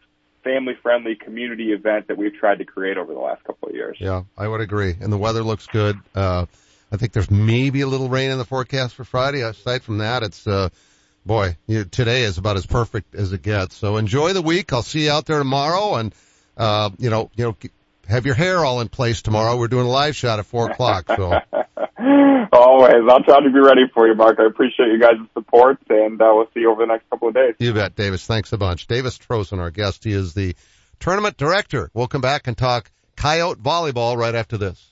family 0.44 0.74
friendly 0.82 1.14
community 1.14 1.72
event 1.72 2.08
that 2.08 2.16
we've 2.16 2.34
tried 2.34 2.58
to 2.58 2.64
create 2.64 2.96
over 2.98 3.12
the 3.12 3.20
last 3.20 3.44
couple 3.44 3.68
of 3.68 3.74
years. 3.74 3.96
Yeah, 4.00 4.24
I 4.36 4.48
would 4.48 4.60
agree. 4.60 4.96
And 5.00 5.12
the 5.12 5.18
weather 5.18 5.42
looks 5.42 5.66
good. 5.66 5.98
Uh, 6.14 6.46
I 6.90 6.96
think 6.96 7.12
there's 7.12 7.30
maybe 7.30 7.80
a 7.80 7.86
little 7.86 8.08
rain 8.08 8.30
in 8.30 8.38
the 8.38 8.44
forecast 8.44 8.94
for 8.94 9.04
Friday. 9.04 9.40
Aside 9.40 9.82
from 9.82 9.98
that, 9.98 10.22
it's 10.22 10.46
uh, 10.46 10.68
boy, 11.24 11.56
you, 11.66 11.84
today 11.84 12.22
is 12.22 12.38
about 12.38 12.56
as 12.56 12.66
perfect 12.66 13.14
as 13.14 13.32
it 13.32 13.42
gets. 13.42 13.76
So 13.76 13.96
enjoy 13.96 14.32
the 14.32 14.42
week. 14.42 14.72
I'll 14.72 14.82
see 14.82 15.04
you 15.04 15.10
out 15.10 15.26
there 15.26 15.38
tomorrow, 15.38 15.94
and 15.94 16.14
uh, 16.56 16.90
you 16.98 17.10
know, 17.10 17.30
you 17.36 17.44
know, 17.44 17.56
have 18.08 18.26
your 18.26 18.34
hair 18.34 18.64
all 18.64 18.80
in 18.80 18.88
place 18.88 19.22
tomorrow. 19.22 19.56
We're 19.56 19.68
doing 19.68 19.86
a 19.86 19.90
live 19.90 20.16
shot 20.16 20.38
at 20.38 20.46
four 20.46 20.70
o'clock. 20.70 21.06
So 21.06 21.40
always, 22.72 23.02
I'll 23.08 23.22
try 23.22 23.40
to 23.40 23.50
be 23.50 23.60
ready 23.60 23.82
for 23.92 24.08
you, 24.08 24.14
Mark. 24.14 24.38
I 24.40 24.46
appreciate 24.46 24.88
you 24.88 24.98
guys' 24.98 25.16
support, 25.34 25.78
and 25.88 26.20
uh, 26.20 26.32
we'll 26.34 26.46
see 26.54 26.60
you 26.60 26.70
over 26.70 26.82
the 26.82 26.86
next 26.86 27.08
couple 27.10 27.28
of 27.28 27.34
days. 27.34 27.54
You 27.58 27.74
bet, 27.74 27.94
Davis. 27.94 28.26
Thanks 28.26 28.52
a 28.52 28.58
bunch. 28.58 28.86
Davis 28.86 29.18
Trosin, 29.18 29.58
our 29.58 29.70
guest. 29.70 30.04
He 30.04 30.12
is 30.12 30.34
the 30.34 30.54
tournament 30.98 31.36
director. 31.36 31.90
We'll 31.94 32.08
come 32.08 32.20
back 32.20 32.46
and 32.46 32.56
talk 32.56 32.90
Coyote 33.16 33.60
volleyball 33.60 34.16
right 34.16 34.34
after 34.34 34.56
this. 34.56 34.91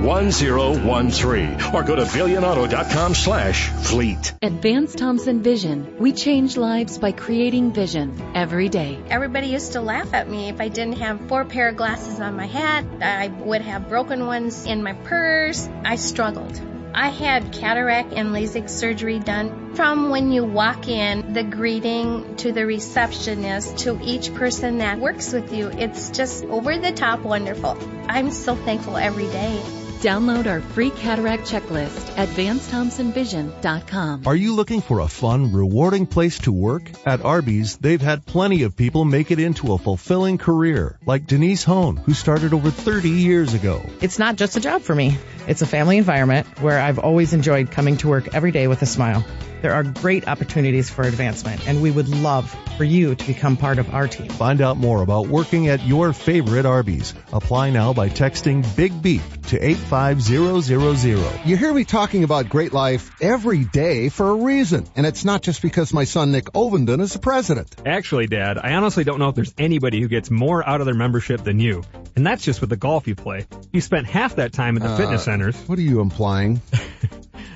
888-531-1013 0.00 1.74
or 1.74 1.82
go 1.82 1.96
to 1.96 2.02
billionauto.com 2.02 3.14
slash 3.14 3.68
fleet. 3.68 4.32
Advanced 4.40 4.96
Thompson 4.98 5.42
Vision. 5.42 5.96
We 5.98 6.12
change 6.12 6.56
lives 6.56 6.98
by 6.98 7.12
creating 7.12 7.72
vision 7.72 8.32
every 8.34 8.68
day. 8.68 8.98
Everybody 9.10 9.48
used 9.48 9.72
to 9.72 9.82
laugh 9.82 10.14
at 10.14 10.28
me 10.28 10.48
if 10.48 10.60
I 10.60 10.68
didn't 10.68 10.98
have 10.98 11.28
four 11.28 11.44
pair 11.44 11.68
of 11.68 11.76
glasses 11.76 12.18
on 12.18 12.34
my 12.34 12.46
head. 12.46 13.02
I 13.02 13.28
would 13.28 13.60
have 13.60 13.88
broken 13.88 14.26
ones 14.26 14.64
in 14.64 14.82
my 14.82 14.94
purse. 14.94 15.68
I 15.84 15.96
struggled. 15.96 16.60
I 16.92 17.10
had 17.10 17.52
cataract 17.52 18.12
and 18.12 18.30
LASIK 18.30 18.68
surgery 18.68 19.20
done. 19.20 19.74
From 19.74 20.10
when 20.10 20.32
you 20.32 20.44
walk 20.44 20.88
in, 20.88 21.34
the 21.34 21.44
greeting 21.44 22.36
to 22.36 22.52
the 22.52 22.66
receptionist 22.66 23.78
to 23.78 24.00
each 24.02 24.34
person 24.34 24.78
that 24.78 24.98
works 24.98 25.32
with 25.32 25.52
you, 25.52 25.68
it's 25.68 26.10
just 26.10 26.44
over 26.44 26.78
the 26.78 26.90
top 26.90 27.20
wonderful. 27.20 27.78
I'm 28.08 28.32
so 28.32 28.56
thankful 28.56 28.96
every 28.96 29.28
day. 29.28 29.62
Download 30.00 30.46
our 30.46 30.62
free 30.62 30.88
cataract 30.88 31.42
checklist 31.42 32.16
at 32.16 32.30
VanceThompsonVision.com. 32.30 34.22
Are 34.26 34.34
you 34.34 34.54
looking 34.54 34.80
for 34.80 35.00
a 35.00 35.08
fun, 35.08 35.52
rewarding 35.52 36.06
place 36.06 36.38
to 36.40 36.52
work? 36.52 36.90
At 37.04 37.22
Arby's, 37.22 37.76
they've 37.76 38.00
had 38.00 38.24
plenty 38.24 38.62
of 38.62 38.78
people 38.78 39.04
make 39.04 39.30
it 39.30 39.38
into 39.38 39.74
a 39.74 39.78
fulfilling 39.78 40.38
career, 40.38 40.98
like 41.04 41.26
Denise 41.26 41.64
Hone, 41.64 41.96
who 41.96 42.14
started 42.14 42.54
over 42.54 42.70
30 42.70 43.10
years 43.10 43.52
ago. 43.52 43.84
It's 44.00 44.18
not 44.18 44.36
just 44.36 44.56
a 44.56 44.60
job 44.60 44.80
for 44.80 44.94
me. 44.94 45.18
It's 45.46 45.60
a 45.60 45.66
family 45.66 45.98
environment 45.98 46.46
where 46.62 46.80
I've 46.80 46.98
always 46.98 47.34
enjoyed 47.34 47.70
coming 47.70 47.98
to 47.98 48.08
work 48.08 48.34
every 48.34 48.52
day 48.52 48.68
with 48.68 48.80
a 48.80 48.86
smile. 48.86 49.22
There 49.60 49.74
are 49.74 49.82
great 49.82 50.26
opportunities 50.26 50.88
for 50.88 51.02
advancement, 51.02 51.68
and 51.68 51.82
we 51.82 51.90
would 51.90 52.08
love 52.08 52.56
for 52.80 52.84
you 52.84 53.14
to 53.14 53.26
become 53.26 53.58
part 53.58 53.78
of 53.78 53.92
our 53.92 54.08
team. 54.08 54.30
Find 54.30 54.62
out 54.62 54.78
more 54.78 55.02
about 55.02 55.26
working 55.26 55.68
at 55.68 55.84
your 55.84 56.14
favorite 56.14 56.64
Arby's. 56.64 57.12
Apply 57.30 57.68
now 57.68 57.92
by 57.92 58.08
texting 58.08 58.64
Big 58.74 59.02
Beef 59.02 59.22
to 59.48 59.62
85000. 59.62 61.46
You 61.46 61.58
hear 61.58 61.74
me 61.74 61.84
talking 61.84 62.24
about 62.24 62.48
great 62.48 62.72
life 62.72 63.10
every 63.20 63.64
day 63.64 64.08
for 64.08 64.30
a 64.30 64.34
reason, 64.34 64.86
and 64.96 65.04
it's 65.04 65.26
not 65.26 65.42
just 65.42 65.60
because 65.60 65.92
my 65.92 66.04
son 66.04 66.32
Nick 66.32 66.46
Ovenden 66.54 67.02
is 67.02 67.12
the 67.12 67.18
president. 67.18 67.76
Actually, 67.84 68.28
Dad, 68.28 68.56
I 68.56 68.72
honestly 68.72 69.04
don't 69.04 69.18
know 69.18 69.28
if 69.28 69.34
there's 69.34 69.52
anybody 69.58 70.00
who 70.00 70.08
gets 70.08 70.30
more 70.30 70.66
out 70.66 70.80
of 70.80 70.86
their 70.86 70.94
membership 70.94 71.44
than 71.44 71.60
you. 71.60 71.82
And 72.16 72.26
that's 72.26 72.42
just 72.42 72.62
with 72.62 72.70
the 72.70 72.78
golf 72.78 73.06
you 73.06 73.14
play. 73.14 73.46
You 73.74 73.82
spent 73.82 74.06
half 74.06 74.36
that 74.36 74.54
time 74.54 74.78
at 74.78 74.82
the 74.82 74.88
uh, 74.88 74.96
fitness 74.96 75.24
centers. 75.24 75.54
What 75.68 75.78
are 75.78 75.82
you 75.82 76.00
implying? 76.00 76.62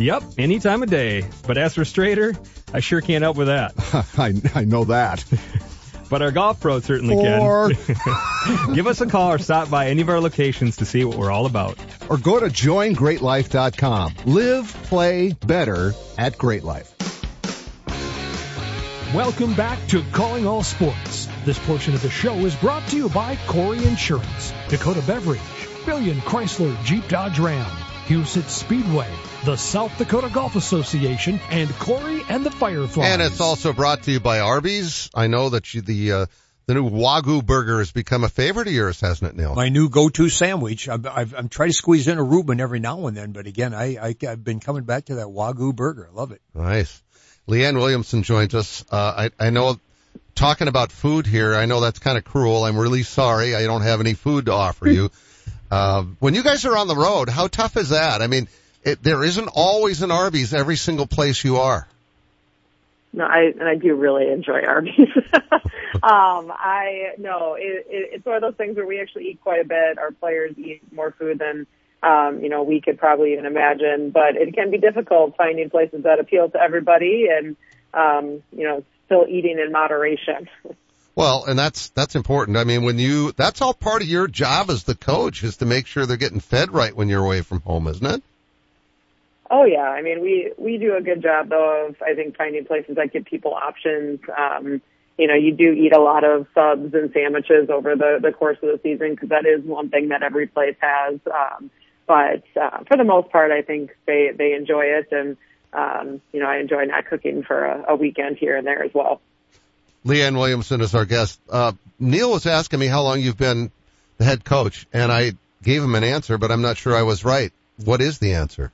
Yep, 0.00 0.22
any 0.38 0.58
time 0.60 0.82
of 0.82 0.88
day. 0.88 1.26
But 1.46 1.58
as 1.58 1.74
for 1.74 1.84
straighter, 1.84 2.34
I 2.72 2.80
sure 2.80 3.02
can't 3.02 3.22
help 3.22 3.36
with 3.36 3.48
that. 3.48 3.74
I, 4.18 4.32
I 4.58 4.64
know 4.64 4.84
that. 4.84 5.22
but 6.08 6.22
our 6.22 6.30
golf 6.30 6.58
pros 6.58 6.84
certainly 6.84 7.16
or... 7.16 7.70
can. 7.70 8.74
Give 8.74 8.86
us 8.86 9.02
a 9.02 9.06
call 9.06 9.32
or 9.32 9.38
stop 9.38 9.68
by 9.68 9.88
any 9.88 10.00
of 10.00 10.08
our 10.08 10.18
locations 10.18 10.78
to 10.78 10.86
see 10.86 11.04
what 11.04 11.18
we're 11.18 11.30
all 11.30 11.44
about. 11.44 11.78
Or 12.08 12.16
go 12.16 12.40
to 12.40 12.46
joingreatlife.com. 12.46 14.14
Live, 14.24 14.72
play 14.84 15.32
better 15.32 15.92
at 16.16 16.38
Great 16.38 16.64
Life. 16.64 16.96
Welcome 19.14 19.54
back 19.54 19.86
to 19.88 20.02
Calling 20.12 20.46
All 20.46 20.62
Sports. 20.62 21.28
This 21.44 21.58
portion 21.58 21.92
of 21.92 22.00
the 22.00 22.10
show 22.10 22.36
is 22.36 22.54
brought 22.54 22.86
to 22.88 22.96
you 22.96 23.10
by 23.10 23.36
Corey 23.48 23.84
Insurance, 23.84 24.54
Dakota 24.68 25.02
Beverage, 25.06 25.40
Billion 25.84 26.20
Chrysler 26.20 26.82
Jeep 26.84 27.08
Dodge 27.08 27.38
Ram, 27.40 27.66
Huset 28.10 28.48
Speedway, 28.48 29.08
the 29.44 29.54
South 29.54 29.96
Dakota 29.96 30.28
Golf 30.34 30.56
Association, 30.56 31.38
and 31.48 31.70
Corey 31.78 32.22
and 32.28 32.44
the 32.44 32.50
Fireflies. 32.50 33.08
And 33.08 33.22
it's 33.22 33.40
also 33.40 33.72
brought 33.72 34.02
to 34.02 34.10
you 34.10 34.18
by 34.18 34.40
Arby's. 34.40 35.08
I 35.14 35.28
know 35.28 35.50
that 35.50 35.72
you, 35.72 35.80
the 35.80 36.12
uh, 36.12 36.26
the 36.66 36.74
new 36.74 36.90
Wagyu 36.90 37.46
burger 37.46 37.78
has 37.78 37.92
become 37.92 38.24
a 38.24 38.28
favorite 38.28 38.66
of 38.66 38.72
yours, 38.72 39.00
hasn't 39.00 39.30
it, 39.30 39.36
Neil? 39.36 39.54
My 39.54 39.68
new 39.68 39.88
go-to 39.88 40.28
sandwich. 40.28 40.88
I'm, 40.88 41.06
I've, 41.06 41.34
I'm 41.34 41.48
trying 41.48 41.68
to 41.68 41.72
squeeze 41.72 42.08
in 42.08 42.18
a 42.18 42.22
Reuben 42.24 42.58
every 42.58 42.80
now 42.80 43.06
and 43.06 43.16
then, 43.16 43.30
but 43.30 43.46
again, 43.46 43.74
I, 43.74 43.96
I 44.08 44.16
I've 44.26 44.42
been 44.42 44.58
coming 44.58 44.82
back 44.82 45.04
to 45.04 45.14
that 45.14 45.28
Wagyu 45.28 45.76
burger. 45.76 46.08
I 46.10 46.12
love 46.12 46.32
it. 46.32 46.42
Nice. 46.52 47.00
Leanne 47.46 47.76
Williamson 47.76 48.24
joins 48.24 48.56
us. 48.56 48.84
Uh, 48.90 49.28
I 49.38 49.46
I 49.46 49.50
know 49.50 49.78
talking 50.34 50.66
about 50.66 50.90
food 50.90 51.28
here. 51.28 51.54
I 51.54 51.66
know 51.66 51.80
that's 51.80 52.00
kind 52.00 52.18
of 52.18 52.24
cruel. 52.24 52.64
I'm 52.64 52.76
really 52.76 53.04
sorry. 53.04 53.54
I 53.54 53.66
don't 53.66 53.82
have 53.82 54.00
any 54.00 54.14
food 54.14 54.46
to 54.46 54.52
offer 54.52 54.88
you. 54.88 55.12
Uh, 55.70 56.04
when 56.18 56.34
you 56.34 56.42
guys 56.42 56.64
are 56.64 56.76
on 56.76 56.88
the 56.88 56.96
road, 56.96 57.28
how 57.28 57.46
tough 57.46 57.76
is 57.76 57.90
that? 57.90 58.22
I 58.22 58.26
mean, 58.26 58.48
it, 58.82 59.02
there 59.02 59.22
isn't 59.22 59.48
always 59.54 60.02
an 60.02 60.10
Arby's 60.10 60.52
every 60.52 60.76
single 60.76 61.06
place 61.06 61.44
you 61.44 61.58
are. 61.58 61.86
No, 63.12 63.24
I 63.24 63.52
and 63.58 63.64
I 63.64 63.74
do 63.74 63.94
really 63.96 64.30
enjoy 64.30 64.62
Arby's. 64.62 65.08
um, 65.32 66.52
I 66.52 67.14
no, 67.18 67.54
it, 67.54 67.86
it, 67.88 68.10
it's 68.12 68.26
one 68.26 68.36
of 68.36 68.42
those 68.42 68.54
things 68.54 68.76
where 68.76 68.86
we 68.86 69.00
actually 69.00 69.30
eat 69.30 69.40
quite 69.42 69.60
a 69.60 69.64
bit. 69.64 69.98
Our 69.98 70.12
players 70.12 70.56
eat 70.56 70.80
more 70.92 71.10
food 71.12 71.40
than 71.40 71.66
um, 72.04 72.40
you 72.40 72.48
know 72.48 72.62
we 72.62 72.80
could 72.80 72.98
probably 72.98 73.32
even 73.32 73.46
imagine, 73.46 74.10
but 74.10 74.36
it 74.36 74.54
can 74.54 74.70
be 74.70 74.78
difficult 74.78 75.36
finding 75.36 75.70
places 75.70 76.04
that 76.04 76.20
appeal 76.20 76.50
to 76.50 76.60
everybody 76.60 77.26
and 77.30 77.56
um, 77.92 78.42
you 78.52 78.64
know 78.64 78.84
still 79.06 79.26
eating 79.28 79.58
in 79.58 79.72
moderation. 79.72 80.48
Well, 81.20 81.44
and 81.44 81.58
that's 81.58 81.90
that's 81.90 82.16
important. 82.16 82.56
I 82.56 82.64
mean, 82.64 82.82
when 82.82 82.98
you 82.98 83.32
that's 83.32 83.60
all 83.60 83.74
part 83.74 84.00
of 84.00 84.08
your 84.08 84.26
job 84.26 84.70
as 84.70 84.84
the 84.84 84.94
coach 84.94 85.44
is 85.44 85.58
to 85.58 85.66
make 85.66 85.86
sure 85.86 86.06
they're 86.06 86.16
getting 86.16 86.40
fed 86.40 86.72
right 86.72 86.96
when 86.96 87.10
you're 87.10 87.22
away 87.22 87.42
from 87.42 87.60
home, 87.60 87.88
isn't 87.88 88.06
it? 88.06 88.22
Oh 89.50 89.66
yeah, 89.66 89.82
I 89.82 90.00
mean 90.00 90.22
we 90.22 90.50
we 90.56 90.78
do 90.78 90.96
a 90.96 91.02
good 91.02 91.20
job 91.20 91.50
though 91.50 91.88
of 91.88 91.96
I 92.00 92.14
think 92.14 92.38
finding 92.38 92.64
places 92.64 92.96
that 92.96 93.12
give 93.12 93.26
people 93.26 93.52
options. 93.52 94.20
Um, 94.34 94.80
you 95.18 95.26
know, 95.26 95.34
you 95.34 95.52
do 95.52 95.72
eat 95.72 95.92
a 95.92 96.00
lot 96.00 96.24
of 96.24 96.46
subs 96.54 96.94
and 96.94 97.12
sandwiches 97.12 97.68
over 97.68 97.96
the 97.96 98.18
the 98.22 98.32
course 98.32 98.56
of 98.62 98.70
the 98.70 98.80
season 98.82 99.10
because 99.10 99.28
that 99.28 99.44
is 99.44 99.62
one 99.62 99.90
thing 99.90 100.08
that 100.08 100.22
every 100.22 100.46
place 100.46 100.76
has. 100.80 101.20
Um, 101.26 101.70
but 102.06 102.44
uh, 102.58 102.84
for 102.88 102.96
the 102.96 103.04
most 103.04 103.28
part, 103.28 103.50
I 103.50 103.60
think 103.60 103.94
they 104.06 104.30
they 104.34 104.54
enjoy 104.54 104.84
it, 104.84 105.08
and 105.12 105.36
um, 105.74 106.22
you 106.32 106.40
know, 106.40 106.46
I 106.46 106.60
enjoy 106.60 106.86
not 106.86 107.04
cooking 107.04 107.42
for 107.42 107.62
a, 107.62 107.92
a 107.92 107.94
weekend 107.94 108.38
here 108.38 108.56
and 108.56 108.66
there 108.66 108.82
as 108.82 108.94
well. 108.94 109.20
Leanne 110.04 110.36
Williamson 110.36 110.80
is 110.80 110.94
our 110.94 111.04
guest. 111.04 111.40
Uh, 111.50 111.72
Neil 111.98 112.30
was 112.30 112.46
asking 112.46 112.80
me 112.80 112.86
how 112.86 113.02
long 113.02 113.20
you've 113.20 113.36
been 113.36 113.70
the 114.18 114.24
head 114.24 114.44
coach, 114.44 114.86
and 114.92 115.12
I 115.12 115.32
gave 115.62 115.82
him 115.82 115.94
an 115.94 116.04
answer, 116.04 116.38
but 116.38 116.50
I'm 116.50 116.62
not 116.62 116.76
sure 116.76 116.96
I 116.96 117.02
was 117.02 117.24
right. 117.24 117.52
What 117.84 118.00
is 118.00 118.18
the 118.18 118.34
answer? 118.34 118.72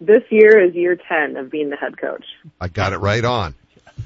This 0.00 0.22
year 0.30 0.60
is 0.60 0.74
year 0.74 0.96
10 0.96 1.36
of 1.36 1.50
being 1.50 1.70
the 1.70 1.76
head 1.76 1.96
coach. 1.96 2.24
I 2.60 2.68
got 2.68 2.92
it 2.92 2.98
right 2.98 3.24
on. 3.24 3.54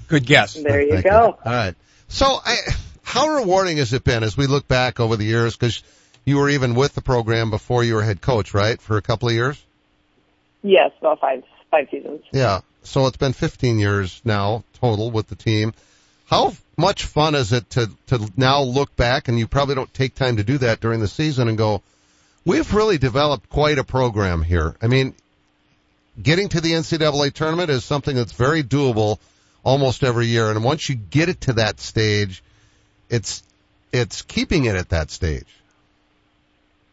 Good 0.08 0.26
guess. 0.26 0.54
There 0.54 0.82
you 0.82 0.92
Thank 0.92 1.06
go. 1.06 1.38
All 1.44 1.52
right. 1.52 1.74
So, 2.08 2.26
I, 2.26 2.56
how 3.02 3.28
rewarding 3.28 3.78
has 3.78 3.92
it 3.92 4.04
been 4.04 4.22
as 4.22 4.36
we 4.36 4.46
look 4.46 4.68
back 4.68 5.00
over 5.00 5.16
the 5.16 5.24
years? 5.24 5.56
Because 5.56 5.82
you 6.24 6.36
were 6.36 6.50
even 6.50 6.74
with 6.74 6.94
the 6.94 7.02
program 7.02 7.50
before 7.50 7.82
you 7.84 7.94
were 7.94 8.02
head 8.02 8.20
coach, 8.20 8.54
right? 8.54 8.80
For 8.80 8.96
a 8.96 9.02
couple 9.02 9.28
of 9.28 9.34
years. 9.34 9.64
Yes, 10.62 10.90
about 11.00 11.20
five 11.20 11.42
five 11.70 11.88
seasons. 11.90 12.22
Yeah. 12.32 12.60
So 12.82 13.06
it's 13.06 13.16
been 13.16 13.32
15 13.32 13.78
years 13.78 14.20
now 14.24 14.64
total 14.80 15.10
with 15.10 15.28
the 15.28 15.36
team. 15.36 15.72
How 16.28 16.54
much 16.76 17.04
fun 17.04 17.34
is 17.34 17.52
it 17.52 17.68
to 17.70 17.90
to 18.08 18.30
now 18.36 18.62
look 18.62 18.94
back, 18.96 19.28
and 19.28 19.38
you 19.38 19.46
probably 19.46 19.74
don't 19.74 19.92
take 19.92 20.14
time 20.14 20.36
to 20.36 20.44
do 20.44 20.58
that 20.58 20.80
during 20.80 21.00
the 21.00 21.08
season, 21.08 21.48
and 21.48 21.56
go, 21.58 21.82
we've 22.44 22.72
really 22.72 22.98
developed 22.98 23.48
quite 23.48 23.78
a 23.78 23.84
program 23.84 24.42
here. 24.42 24.74
I 24.80 24.86
mean, 24.88 25.14
getting 26.20 26.48
to 26.50 26.60
the 26.60 26.72
NCAA 26.72 27.32
tournament 27.32 27.70
is 27.70 27.84
something 27.84 28.14
that's 28.14 28.32
very 28.32 28.62
doable 28.62 29.18
almost 29.62 30.02
every 30.02 30.26
year. 30.26 30.50
And 30.50 30.64
once 30.64 30.88
you 30.88 30.94
get 30.94 31.28
it 31.28 31.42
to 31.42 31.54
that 31.54 31.80
stage, 31.80 32.42
it's, 33.08 33.42
it's 33.92 34.22
keeping 34.22 34.64
it 34.64 34.76
at 34.76 34.90
that 34.90 35.10
stage. 35.10 35.46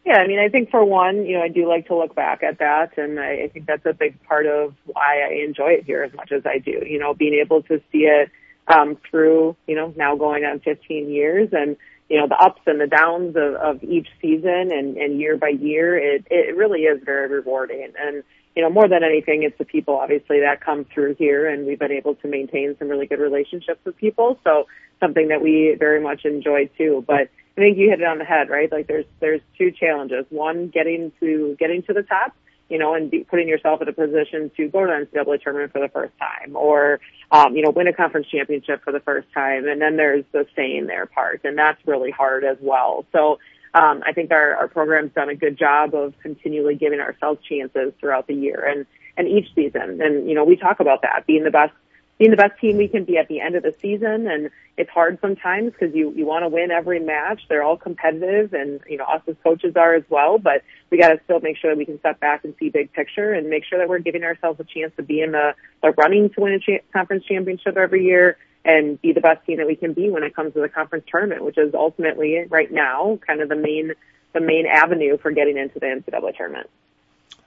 Yeah, 0.04 0.18
I 0.18 0.28
mean, 0.28 0.38
I 0.38 0.50
think 0.50 0.70
for 0.70 0.84
one, 0.84 1.26
you 1.26 1.36
know, 1.36 1.42
I 1.42 1.48
do 1.48 1.66
like 1.66 1.88
to 1.88 1.96
look 1.96 2.14
back 2.14 2.44
at 2.44 2.60
that, 2.60 2.96
and 2.96 3.18
I, 3.18 3.42
I 3.44 3.48
think 3.48 3.66
that's 3.66 3.84
a 3.86 3.92
big 3.92 4.22
part 4.24 4.46
of 4.46 4.74
why 4.84 5.22
I 5.28 5.44
enjoy 5.44 5.70
it 5.70 5.84
here 5.84 6.04
as 6.04 6.12
much 6.12 6.30
as 6.30 6.46
I 6.46 6.58
do. 6.58 6.84
You 6.86 7.00
know, 7.00 7.12
being 7.12 7.34
able 7.34 7.62
to 7.62 7.82
see 7.90 8.04
it 8.04 8.30
um, 8.68 8.96
through, 9.10 9.56
you 9.66 9.74
know, 9.74 9.92
now 9.96 10.16
going 10.16 10.44
on 10.44 10.60
15 10.60 11.10
years, 11.10 11.48
and 11.52 11.76
you 12.08 12.18
know, 12.20 12.28
the 12.28 12.36
ups 12.36 12.60
and 12.66 12.80
the 12.80 12.86
downs 12.86 13.34
of, 13.36 13.54
of 13.54 13.82
each 13.82 14.06
season 14.22 14.70
and, 14.72 14.96
and 14.96 15.18
year 15.18 15.36
by 15.36 15.48
year, 15.48 15.96
it 15.98 16.26
it 16.30 16.56
really 16.56 16.82
is 16.82 17.02
very 17.04 17.28
rewarding. 17.28 17.92
And 17.98 18.22
you 18.54 18.62
know, 18.62 18.70
more 18.70 18.88
than 18.88 19.02
anything, 19.02 19.42
it's 19.42 19.58
the 19.58 19.64
people 19.64 19.96
obviously 19.96 20.40
that 20.40 20.64
come 20.64 20.84
through 20.84 21.16
here, 21.16 21.48
and 21.48 21.66
we've 21.66 21.78
been 21.78 21.92
able 21.92 22.14
to 22.16 22.28
maintain 22.28 22.76
some 22.78 22.88
really 22.88 23.06
good 23.06 23.18
relationships 23.18 23.80
with 23.84 23.96
people. 23.96 24.38
So 24.44 24.66
something 25.00 25.28
that 25.28 25.42
we 25.42 25.76
very 25.78 26.00
much 26.00 26.24
enjoy 26.24 26.70
too. 26.78 27.04
But 27.06 27.28
I 27.56 27.60
think 27.60 27.76
you 27.76 27.90
hit 27.90 28.00
it 28.00 28.06
on 28.06 28.18
the 28.18 28.24
head, 28.24 28.48
right? 28.50 28.70
Like 28.70 28.86
there's 28.86 29.06
there's 29.20 29.40
two 29.58 29.72
challenges. 29.72 30.26
One, 30.30 30.68
getting 30.68 31.12
to 31.20 31.56
getting 31.58 31.82
to 31.84 31.92
the 31.92 32.02
top, 32.02 32.36
you 32.68 32.78
know, 32.78 32.94
and 32.94 33.10
be, 33.10 33.24
putting 33.24 33.48
yourself 33.48 33.80
in 33.82 33.88
a 33.88 33.92
position 33.92 34.50
to 34.56 34.68
go 34.68 34.84
to 34.84 34.92
an 34.92 35.06
NCAA 35.06 35.42
tournament 35.42 35.72
for 35.72 35.80
the 35.80 35.88
first 35.88 36.12
time, 36.18 36.56
or 36.56 37.00
um, 37.30 37.56
you 37.56 37.62
know, 37.62 37.70
win 37.70 37.86
a 37.86 37.92
conference 37.92 38.26
championship 38.28 38.82
for 38.84 38.92
the 38.92 39.00
first 39.00 39.28
time. 39.32 39.66
And 39.66 39.80
then 39.80 39.96
there's 39.96 40.24
the 40.32 40.46
staying 40.52 40.86
there 40.86 41.06
part, 41.06 41.42
and 41.44 41.56
that's 41.56 41.80
really 41.86 42.10
hard 42.10 42.44
as 42.44 42.56
well. 42.60 43.04
So 43.12 43.38
um, 43.74 44.02
I 44.06 44.12
think 44.12 44.30
our, 44.30 44.54
our 44.56 44.68
program's 44.68 45.12
done 45.12 45.28
a 45.28 45.34
good 45.34 45.58
job 45.58 45.94
of 45.94 46.14
continually 46.22 46.76
giving 46.76 47.00
ourselves 47.00 47.40
chances 47.48 47.92
throughout 48.00 48.26
the 48.26 48.34
year 48.34 48.64
and 48.66 48.86
and 49.16 49.28
each 49.28 49.54
season. 49.54 50.00
And 50.02 50.28
you 50.28 50.34
know, 50.34 50.44
we 50.44 50.56
talk 50.56 50.80
about 50.80 51.02
that 51.02 51.24
being 51.26 51.44
the 51.44 51.50
best 51.50 51.72
being 52.18 52.30
the 52.30 52.36
best 52.36 52.58
team 52.60 52.76
we 52.76 52.88
can 52.88 53.04
be 53.04 53.18
at 53.18 53.28
the 53.28 53.40
end 53.40 53.56
of 53.56 53.62
the 53.62 53.74
season. 53.80 54.26
And 54.26 54.50
it's 54.76 54.90
hard 54.90 55.18
sometimes 55.20 55.72
because 55.72 55.94
you, 55.94 56.12
you 56.12 56.24
want 56.24 56.44
to 56.44 56.48
win 56.48 56.70
every 56.70 56.98
match. 56.98 57.42
They're 57.48 57.62
all 57.62 57.76
competitive 57.76 58.54
and, 58.54 58.80
you 58.88 58.96
know, 58.96 59.04
us 59.04 59.22
as 59.26 59.36
coaches 59.42 59.76
are 59.76 59.94
as 59.94 60.04
well, 60.08 60.38
but 60.38 60.62
we 60.90 60.98
got 60.98 61.08
to 61.08 61.20
still 61.24 61.40
make 61.40 61.56
sure 61.58 61.70
that 61.70 61.78
we 61.78 61.84
can 61.84 61.98
step 61.98 62.18
back 62.20 62.44
and 62.44 62.54
see 62.58 62.70
big 62.70 62.92
picture 62.92 63.32
and 63.32 63.48
make 63.48 63.64
sure 63.64 63.78
that 63.78 63.88
we're 63.88 63.98
giving 63.98 64.24
ourselves 64.24 64.58
a 64.60 64.64
chance 64.64 64.92
to 64.96 65.02
be 65.02 65.20
in 65.20 65.32
the, 65.32 65.54
the 65.82 65.90
running 65.92 66.30
to 66.30 66.40
win 66.40 66.54
a 66.54 66.58
cha- 66.58 66.84
conference 66.92 67.24
championship 67.24 67.76
every 67.76 68.04
year 68.04 68.38
and 68.64 69.00
be 69.00 69.12
the 69.12 69.20
best 69.20 69.44
team 69.46 69.58
that 69.58 69.66
we 69.66 69.76
can 69.76 69.92
be 69.92 70.10
when 70.10 70.22
it 70.22 70.34
comes 70.34 70.54
to 70.54 70.60
the 70.60 70.68
conference 70.68 71.04
tournament, 71.08 71.44
which 71.44 71.58
is 71.58 71.74
ultimately 71.74 72.44
right 72.48 72.72
now 72.72 73.18
kind 73.26 73.40
of 73.40 73.48
the 73.48 73.56
main, 73.56 73.92
the 74.32 74.40
main 74.40 74.66
avenue 74.66 75.18
for 75.18 75.30
getting 75.30 75.56
into 75.56 75.78
the 75.78 75.86
NCAA 75.86 76.36
tournament. 76.36 76.68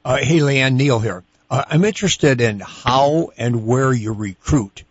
Uh, 0.06 0.18
hey, 0.18 0.40
Leanne 0.40 0.76
Neil 0.76 1.00
here. 1.00 1.24
Uh, 1.50 1.64
I'm 1.68 1.84
interested 1.84 2.42
in 2.42 2.60
how 2.60 3.32
and 3.38 3.66
where 3.66 3.92
you 3.92 4.14
recruit. 4.14 4.84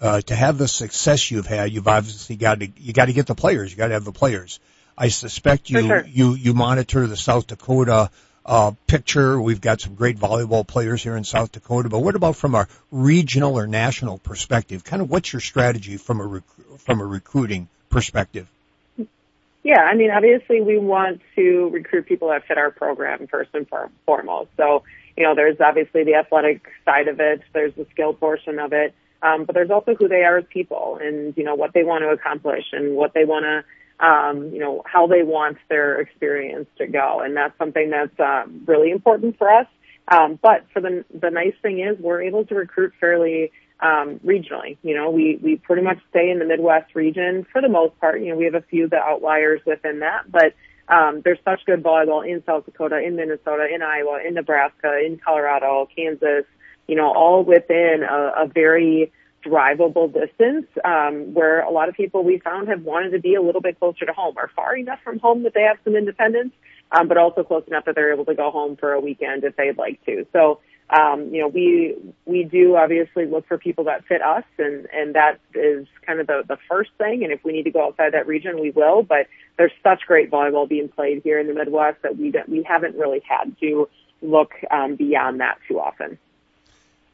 Uh, 0.00 0.20
to 0.20 0.34
have 0.34 0.58
the 0.58 0.66
success 0.66 1.30
you've 1.30 1.46
had, 1.46 1.70
you've 1.70 1.86
obviously 1.86 2.34
got 2.34 2.58
to, 2.58 2.68
you 2.76 2.92
got 2.92 3.04
to 3.04 3.12
get 3.12 3.26
the 3.26 3.36
players. 3.36 3.70
You 3.70 3.76
got 3.76 3.86
to 3.86 3.94
have 3.94 4.04
the 4.04 4.10
players. 4.10 4.58
I 4.98 5.08
suspect 5.08 5.70
you, 5.70 5.80
sure. 5.80 6.04
you, 6.06 6.34
you 6.34 6.54
monitor 6.54 7.06
the 7.06 7.16
South 7.16 7.46
Dakota, 7.46 8.10
uh, 8.44 8.72
picture. 8.88 9.40
We've 9.40 9.60
got 9.60 9.80
some 9.80 9.94
great 9.94 10.18
volleyball 10.18 10.66
players 10.66 11.02
here 11.02 11.16
in 11.16 11.22
South 11.24 11.52
Dakota, 11.52 11.88
but 11.88 12.00
what 12.00 12.16
about 12.16 12.36
from 12.36 12.56
a 12.56 12.66
regional 12.90 13.56
or 13.56 13.66
national 13.66 14.18
perspective? 14.18 14.82
Kind 14.82 15.02
of 15.02 15.08
what's 15.10 15.32
your 15.32 15.40
strategy 15.40 15.96
from 15.96 16.20
a, 16.20 16.26
rec- 16.26 16.78
from 16.78 17.00
a 17.00 17.06
recruiting 17.06 17.68
perspective? 17.88 18.48
Yeah, 19.62 19.80
I 19.80 19.94
mean, 19.94 20.10
obviously 20.10 20.60
we 20.60 20.78
want 20.78 21.20
to 21.36 21.70
recruit 21.72 22.06
people 22.06 22.28
that 22.30 22.44
fit 22.46 22.58
our 22.58 22.72
program 22.72 23.28
first 23.28 23.50
and 23.54 23.66
foremost. 24.04 24.50
So, 24.56 24.82
you 25.16 25.24
know, 25.24 25.34
there's 25.34 25.60
obviously 25.60 26.04
the 26.04 26.14
athletic 26.14 26.62
side 26.84 27.08
of 27.08 27.20
it, 27.20 27.42
there's 27.52 27.74
the 27.74 27.86
skill 27.92 28.14
portion 28.14 28.58
of 28.58 28.72
it, 28.72 28.94
um, 29.22 29.44
but 29.44 29.54
there's 29.54 29.70
also 29.70 29.94
who 29.94 30.08
they 30.08 30.24
are 30.24 30.38
as 30.38 30.44
people 30.50 30.98
and, 31.00 31.36
you 31.36 31.44
know, 31.44 31.54
what 31.54 31.72
they 31.72 31.84
want 31.84 32.02
to 32.02 32.08
accomplish 32.08 32.64
and 32.72 32.96
what 32.96 33.14
they 33.14 33.24
want 33.24 33.44
to, 33.44 34.04
um, 34.04 34.52
you 34.52 34.58
know, 34.58 34.82
how 34.84 35.06
they 35.06 35.22
want 35.22 35.58
their 35.68 36.00
experience 36.00 36.66
to 36.78 36.86
go. 36.86 37.20
And 37.20 37.36
that's 37.36 37.56
something 37.58 37.90
that's 37.90 38.18
um, 38.18 38.62
really 38.66 38.90
important 38.90 39.38
for 39.38 39.48
us. 39.50 39.66
Um, 40.08 40.38
but 40.42 40.66
for 40.72 40.80
the, 40.80 41.04
the 41.14 41.30
nice 41.30 41.54
thing 41.62 41.78
is 41.78 41.96
we're 42.00 42.22
able 42.22 42.44
to 42.46 42.54
recruit 42.54 42.92
fairly 42.98 43.52
um, 43.78 44.18
regionally. 44.24 44.76
You 44.82 44.96
know, 44.96 45.10
we, 45.10 45.38
we 45.42 45.56
pretty 45.56 45.82
much 45.82 45.98
stay 46.10 46.30
in 46.30 46.38
the 46.40 46.44
Midwest 46.44 46.94
region 46.94 47.46
for 47.52 47.60
the 47.60 47.68
most 47.68 47.98
part. 48.00 48.20
You 48.20 48.30
know, 48.30 48.36
we 48.36 48.44
have 48.46 48.54
a 48.54 48.62
few 48.62 48.88
the 48.88 48.96
outliers 48.96 49.60
within 49.64 50.00
that, 50.00 50.30
but 50.30 50.54
um, 50.88 51.22
there's 51.24 51.38
such 51.44 51.64
good 51.64 51.82
volleyball 51.82 52.26
in 52.26 52.42
South 52.44 52.64
Dakota, 52.64 52.98
in 52.98 53.16
Minnesota, 53.16 53.66
in 53.72 53.82
Iowa, 53.82 54.20
in 54.26 54.34
Nebraska, 54.34 54.98
in 55.04 55.18
Colorado, 55.18 55.88
Kansas, 55.94 56.44
you 56.88 56.96
know, 56.96 57.12
all 57.12 57.44
within 57.44 58.02
a, 58.08 58.44
a 58.44 58.46
very 58.46 59.12
drivable 59.44 60.12
distance, 60.12 60.66
um, 60.84 61.34
where 61.34 61.62
a 61.62 61.70
lot 61.70 61.88
of 61.88 61.94
people 61.94 62.22
we 62.22 62.38
found 62.38 62.68
have 62.68 62.82
wanted 62.82 63.10
to 63.10 63.18
be 63.18 63.34
a 63.34 63.42
little 63.42 63.60
bit 63.60 63.78
closer 63.78 64.06
to 64.06 64.12
home 64.12 64.34
or 64.36 64.50
far 64.54 64.76
enough 64.76 65.00
from 65.02 65.18
home 65.18 65.42
that 65.42 65.54
they 65.54 65.62
have 65.62 65.78
some 65.84 65.96
independence, 65.96 66.52
um, 66.92 67.08
but 67.08 67.16
also 67.16 67.42
close 67.42 67.64
enough 67.66 67.84
that 67.84 67.94
they're 67.94 68.12
able 68.12 68.24
to 68.24 68.34
go 68.34 68.50
home 68.50 68.76
for 68.76 68.92
a 68.92 69.00
weekend 69.00 69.44
if 69.44 69.56
they'd 69.56 69.78
like 69.78 70.04
to. 70.06 70.26
So, 70.32 70.60
um, 70.92 71.30
you 71.32 71.40
know, 71.40 71.48
we 71.48 71.96
we 72.26 72.44
do 72.44 72.76
obviously 72.76 73.24
look 73.24 73.46
for 73.48 73.56
people 73.56 73.84
that 73.84 74.04
fit 74.04 74.20
us, 74.20 74.44
and 74.58 74.86
and 74.92 75.14
that 75.14 75.38
is 75.54 75.86
kind 76.06 76.20
of 76.20 76.26
the 76.26 76.42
the 76.46 76.58
first 76.68 76.90
thing. 76.98 77.24
And 77.24 77.32
if 77.32 77.42
we 77.44 77.52
need 77.52 77.62
to 77.62 77.70
go 77.70 77.86
outside 77.86 78.12
that 78.12 78.26
region, 78.26 78.60
we 78.60 78.70
will. 78.70 79.02
But 79.02 79.28
there's 79.56 79.72
such 79.82 80.02
great 80.06 80.30
volleyball 80.30 80.68
being 80.68 80.88
played 80.88 81.22
here 81.22 81.38
in 81.38 81.46
the 81.46 81.54
Midwest 81.54 82.02
that 82.02 82.18
we 82.18 82.32
we 82.46 82.62
haven't 82.62 82.96
really 82.96 83.22
had 83.26 83.56
to 83.60 83.88
look 84.20 84.52
um, 84.70 84.96
beyond 84.96 85.40
that 85.40 85.58
too 85.66 85.80
often. 85.80 86.18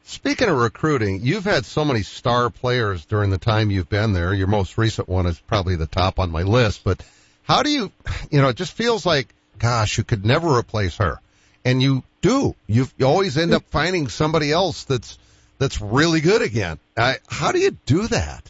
Speaking 0.03 0.49
of 0.49 0.57
recruiting, 0.57 1.21
you've 1.21 1.45
had 1.45 1.65
so 1.65 1.85
many 1.85 2.01
star 2.01 2.49
players 2.49 3.05
during 3.05 3.29
the 3.29 3.37
time 3.37 3.71
you've 3.71 3.89
been 3.89 4.11
there. 4.11 4.33
Your 4.33 4.47
most 4.47 4.77
recent 4.77 5.07
one 5.07 5.25
is 5.25 5.39
probably 5.39 5.75
the 5.75 5.87
top 5.87 6.19
on 6.19 6.31
my 6.31 6.41
list. 6.43 6.83
But 6.83 7.01
how 7.43 7.63
do 7.63 7.69
you, 7.69 7.91
you 8.31 8.41
know, 8.41 8.49
it 8.49 8.55
just 8.55 8.73
feels 8.73 9.05
like, 9.05 9.33
gosh, 9.57 9.97
you 9.97 10.03
could 10.03 10.25
never 10.25 10.57
replace 10.57 10.97
her 10.97 11.21
and 11.65 11.81
you 11.81 12.03
do. 12.21 12.55
you 12.67 12.87
you 12.97 13.05
always 13.05 13.37
end 13.37 13.53
up 13.53 13.63
finding 13.69 14.07
somebody 14.07 14.51
else 14.51 14.83
that's 14.85 15.17
that's 15.57 15.81
really 15.81 16.21
good 16.21 16.41
again. 16.41 16.79
I, 16.97 17.17
how 17.27 17.51
do 17.51 17.59
you 17.59 17.71
do 17.85 18.07
that? 18.07 18.49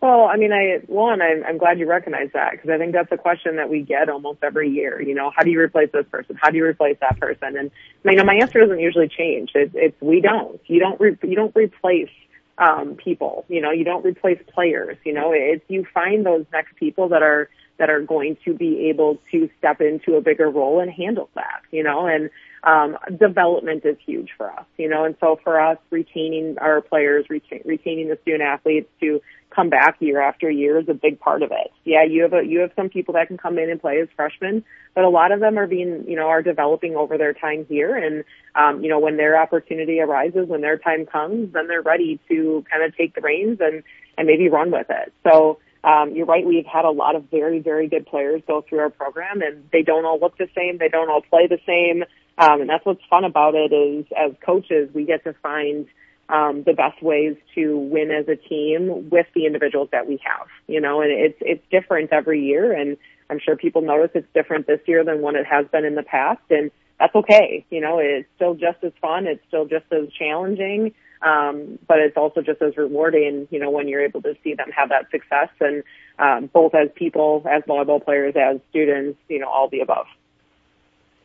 Well, 0.00 0.26
I 0.26 0.36
mean, 0.36 0.52
I 0.52 0.78
one, 0.86 1.20
I'm, 1.20 1.42
I'm 1.44 1.58
glad 1.58 1.80
you 1.80 1.88
recognize 1.88 2.30
that 2.32 2.52
because 2.52 2.70
I 2.70 2.78
think 2.78 2.92
that's 2.92 3.10
a 3.10 3.16
question 3.16 3.56
that 3.56 3.68
we 3.68 3.82
get 3.82 4.08
almost 4.08 4.38
every 4.44 4.70
year. 4.70 5.02
You 5.02 5.14
know, 5.14 5.32
how 5.34 5.42
do 5.42 5.50
you 5.50 5.58
replace 5.58 5.90
this 5.92 6.06
person? 6.06 6.38
How 6.40 6.50
do 6.50 6.56
you 6.56 6.64
replace 6.64 6.98
that 7.00 7.18
person? 7.18 7.56
And 7.56 7.70
you 8.04 8.14
know, 8.14 8.24
my 8.24 8.36
answer 8.36 8.60
doesn't 8.60 8.78
usually 8.78 9.08
change. 9.08 9.50
It's, 9.54 9.72
it's 9.74 10.00
we 10.00 10.20
don't. 10.20 10.60
You 10.66 10.78
don't. 10.78 11.00
Re, 11.00 11.16
you 11.24 11.34
don't 11.34 11.54
replace 11.56 12.10
um, 12.58 12.94
people. 12.94 13.44
You 13.48 13.60
know, 13.60 13.72
you 13.72 13.82
don't 13.82 14.04
replace 14.04 14.38
players. 14.54 14.96
You 15.04 15.14
know, 15.14 15.32
it's 15.32 15.64
you 15.68 15.84
find 15.92 16.24
those 16.24 16.44
next 16.52 16.76
people 16.76 17.08
that 17.08 17.22
are 17.22 17.48
that 17.78 17.90
are 17.90 18.00
going 18.00 18.36
to 18.44 18.54
be 18.54 18.88
able 18.90 19.18
to 19.30 19.48
step 19.58 19.80
into 19.80 20.16
a 20.16 20.20
bigger 20.20 20.50
role 20.50 20.80
and 20.80 20.90
handle 20.90 21.30
that, 21.34 21.62
you 21.70 21.82
know, 21.82 22.06
and 22.06 22.30
um, 22.64 22.98
development 23.18 23.84
is 23.84 23.96
huge 24.04 24.30
for 24.36 24.50
us, 24.50 24.66
you 24.76 24.88
know, 24.88 25.04
and 25.04 25.14
so 25.20 25.38
for 25.42 25.60
us, 25.60 25.78
retaining 25.90 26.56
our 26.58 26.80
players, 26.80 27.24
retain, 27.28 27.62
retaining 27.64 28.08
the 28.08 28.18
student 28.22 28.42
athletes 28.42 28.88
to 29.00 29.20
come 29.50 29.70
back 29.70 29.96
year 30.00 30.20
after 30.20 30.50
year 30.50 30.78
is 30.78 30.88
a 30.88 30.94
big 30.94 31.20
part 31.20 31.42
of 31.42 31.50
it. 31.52 31.72
Yeah, 31.84 32.04
you 32.04 32.22
have 32.22 32.32
a, 32.32 32.44
you 32.44 32.60
have 32.60 32.72
some 32.76 32.88
people 32.88 33.14
that 33.14 33.28
can 33.28 33.38
come 33.38 33.58
in 33.58 33.70
and 33.70 33.80
play 33.80 34.00
as 34.00 34.08
freshmen, 34.14 34.64
but 34.94 35.04
a 35.04 35.08
lot 35.08 35.32
of 35.32 35.40
them 35.40 35.58
are 35.58 35.66
being, 35.66 36.04
you 36.06 36.16
know, 36.16 36.26
are 36.26 36.42
developing 36.42 36.96
over 36.96 37.16
their 37.16 37.32
time 37.32 37.64
here. 37.68 37.96
And, 37.96 38.24
um, 38.54 38.82
you 38.82 38.90
know, 38.90 38.98
when 38.98 39.16
their 39.16 39.40
opportunity 39.40 40.00
arises, 40.00 40.48
when 40.48 40.60
their 40.60 40.78
time 40.78 41.06
comes, 41.06 41.52
then 41.52 41.68
they're 41.68 41.82
ready 41.82 42.20
to 42.28 42.64
kind 42.70 42.84
of 42.84 42.96
take 42.96 43.14
the 43.14 43.20
reins 43.20 43.58
and, 43.60 43.82
and 44.18 44.26
maybe 44.26 44.48
run 44.48 44.70
with 44.70 44.86
it. 44.90 45.12
So, 45.22 45.60
um, 45.84 46.12
you're 46.14 46.26
right. 46.26 46.44
We've 46.44 46.66
had 46.66 46.84
a 46.84 46.90
lot 46.90 47.16
of 47.16 47.30
very, 47.30 47.60
very 47.60 47.88
good 47.88 48.06
players 48.06 48.42
go 48.46 48.64
through 48.68 48.80
our 48.80 48.90
program 48.90 49.42
and 49.42 49.68
they 49.72 49.82
don't 49.82 50.04
all 50.04 50.18
look 50.18 50.36
the 50.36 50.48
same. 50.56 50.78
They 50.78 50.88
don't 50.88 51.10
all 51.10 51.22
play 51.22 51.46
the 51.46 51.58
same. 51.66 52.04
Um, 52.36 52.60
and 52.62 52.70
that's 52.70 52.84
what's 52.84 53.02
fun 53.08 53.24
about 53.24 53.54
it 53.54 53.72
is 53.72 54.06
as 54.16 54.32
coaches, 54.44 54.90
we 54.94 55.04
get 55.04 55.24
to 55.24 55.34
find 55.42 55.86
um, 56.28 56.62
the 56.64 56.72
best 56.72 57.02
ways 57.02 57.36
to 57.54 57.76
win 57.78 58.10
as 58.10 58.28
a 58.28 58.36
team 58.36 59.08
with 59.10 59.26
the 59.34 59.46
individuals 59.46 59.88
that 59.92 60.06
we 60.06 60.20
have, 60.24 60.46
you 60.66 60.80
know, 60.80 61.00
and 61.00 61.10
it's, 61.10 61.38
it's 61.40 61.64
different 61.70 62.12
every 62.12 62.44
year. 62.44 62.72
And 62.72 62.96
I'm 63.30 63.40
sure 63.40 63.56
people 63.56 63.82
notice 63.82 64.10
it's 64.14 64.28
different 64.34 64.66
this 64.66 64.80
year 64.86 65.04
than 65.04 65.22
what 65.22 65.36
it 65.36 65.46
has 65.46 65.66
been 65.68 65.84
in 65.84 65.94
the 65.94 66.02
past. 66.02 66.42
And 66.50 66.70
that's 67.00 67.14
okay. 67.14 67.64
You 67.70 67.80
know, 67.80 67.98
it's 67.98 68.28
still 68.36 68.54
just 68.54 68.82
as 68.82 68.92
fun. 69.00 69.26
It's 69.26 69.42
still 69.48 69.64
just 69.64 69.86
as 69.90 70.12
challenging. 70.12 70.94
Um, 71.20 71.78
but 71.86 71.98
it's 71.98 72.16
also 72.16 72.42
just 72.42 72.62
as 72.62 72.76
rewarding, 72.76 73.48
you 73.50 73.58
know, 73.58 73.70
when 73.70 73.88
you're 73.88 74.04
able 74.04 74.22
to 74.22 74.36
see 74.44 74.54
them 74.54 74.70
have 74.70 74.90
that 74.90 75.10
success 75.10 75.48
and, 75.60 75.82
um, 76.18 76.50
both 76.52 76.74
as 76.74 76.88
people, 76.94 77.44
as 77.50 77.62
volleyball 77.64 78.04
players, 78.04 78.34
as 78.36 78.60
students, 78.70 79.18
you 79.28 79.40
know, 79.40 79.48
all 79.48 79.68
the 79.68 79.80
above. 79.80 80.06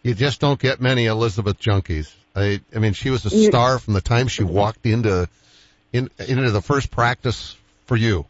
You 0.02 0.14
just 0.14 0.42
don't 0.42 0.60
get 0.60 0.82
many 0.82 1.06
Elizabeth 1.06 1.60
Juhnkes. 1.60 2.14
I, 2.36 2.62
I 2.76 2.80
mean, 2.80 2.94
she 2.94 3.10
was 3.10 3.26
a 3.26 3.30
star 3.30 3.80
from 3.80 3.94
the 3.94 4.02
time 4.02 4.28
she 4.28 4.44
walked 4.44 4.86
into, 4.86 5.30
in, 5.92 6.10
into 6.20 6.52
the 6.52 6.62
first 6.62 6.90
practice 6.92 7.56
for 7.86 7.96
you. 7.96 8.26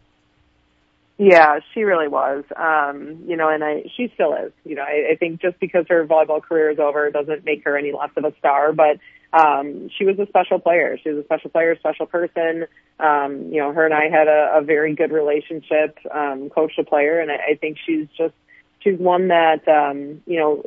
Yeah, 1.17 1.59
she 1.73 1.83
really 1.83 2.07
was. 2.07 2.43
Um, 2.55 3.23
you 3.27 3.37
know, 3.37 3.47
and 3.47 3.63
I, 3.63 3.83
she 3.95 4.11
still 4.13 4.33
is. 4.33 4.51
You 4.65 4.75
know, 4.75 4.81
I, 4.81 5.11
I 5.11 5.15
think 5.15 5.41
just 5.41 5.59
because 5.59 5.85
her 5.89 6.05
volleyball 6.05 6.41
career 6.41 6.71
is 6.71 6.79
over 6.79 7.09
doesn't 7.11 7.45
make 7.45 7.63
her 7.63 7.77
any 7.77 7.91
less 7.93 8.09
of 8.17 8.25
a 8.25 8.33
star, 8.39 8.73
but, 8.73 8.99
um, 9.33 9.89
she 9.97 10.05
was 10.05 10.17
a 10.19 10.27
special 10.27 10.59
player. 10.59 10.97
She 11.01 11.09
was 11.09 11.23
a 11.23 11.25
special 11.25 11.49
player, 11.49 11.75
special 11.77 12.05
person. 12.05 12.65
Um, 12.99 13.51
you 13.51 13.59
know, 13.59 13.73
her 13.73 13.85
and 13.85 13.93
I 13.93 14.09
had 14.09 14.27
a, 14.27 14.59
a 14.59 14.61
very 14.61 14.95
good 14.95 15.11
relationship, 15.11 15.97
um, 16.13 16.49
coach 16.49 16.75
to 16.75 16.83
player, 16.83 17.19
and 17.19 17.31
I, 17.31 17.35
I 17.51 17.55
think 17.55 17.77
she's 17.83 18.07
just, 18.17 18.35
she's 18.81 18.97
one 18.99 19.29
that, 19.29 19.67
um, 19.67 20.21
you 20.27 20.39
know, 20.39 20.63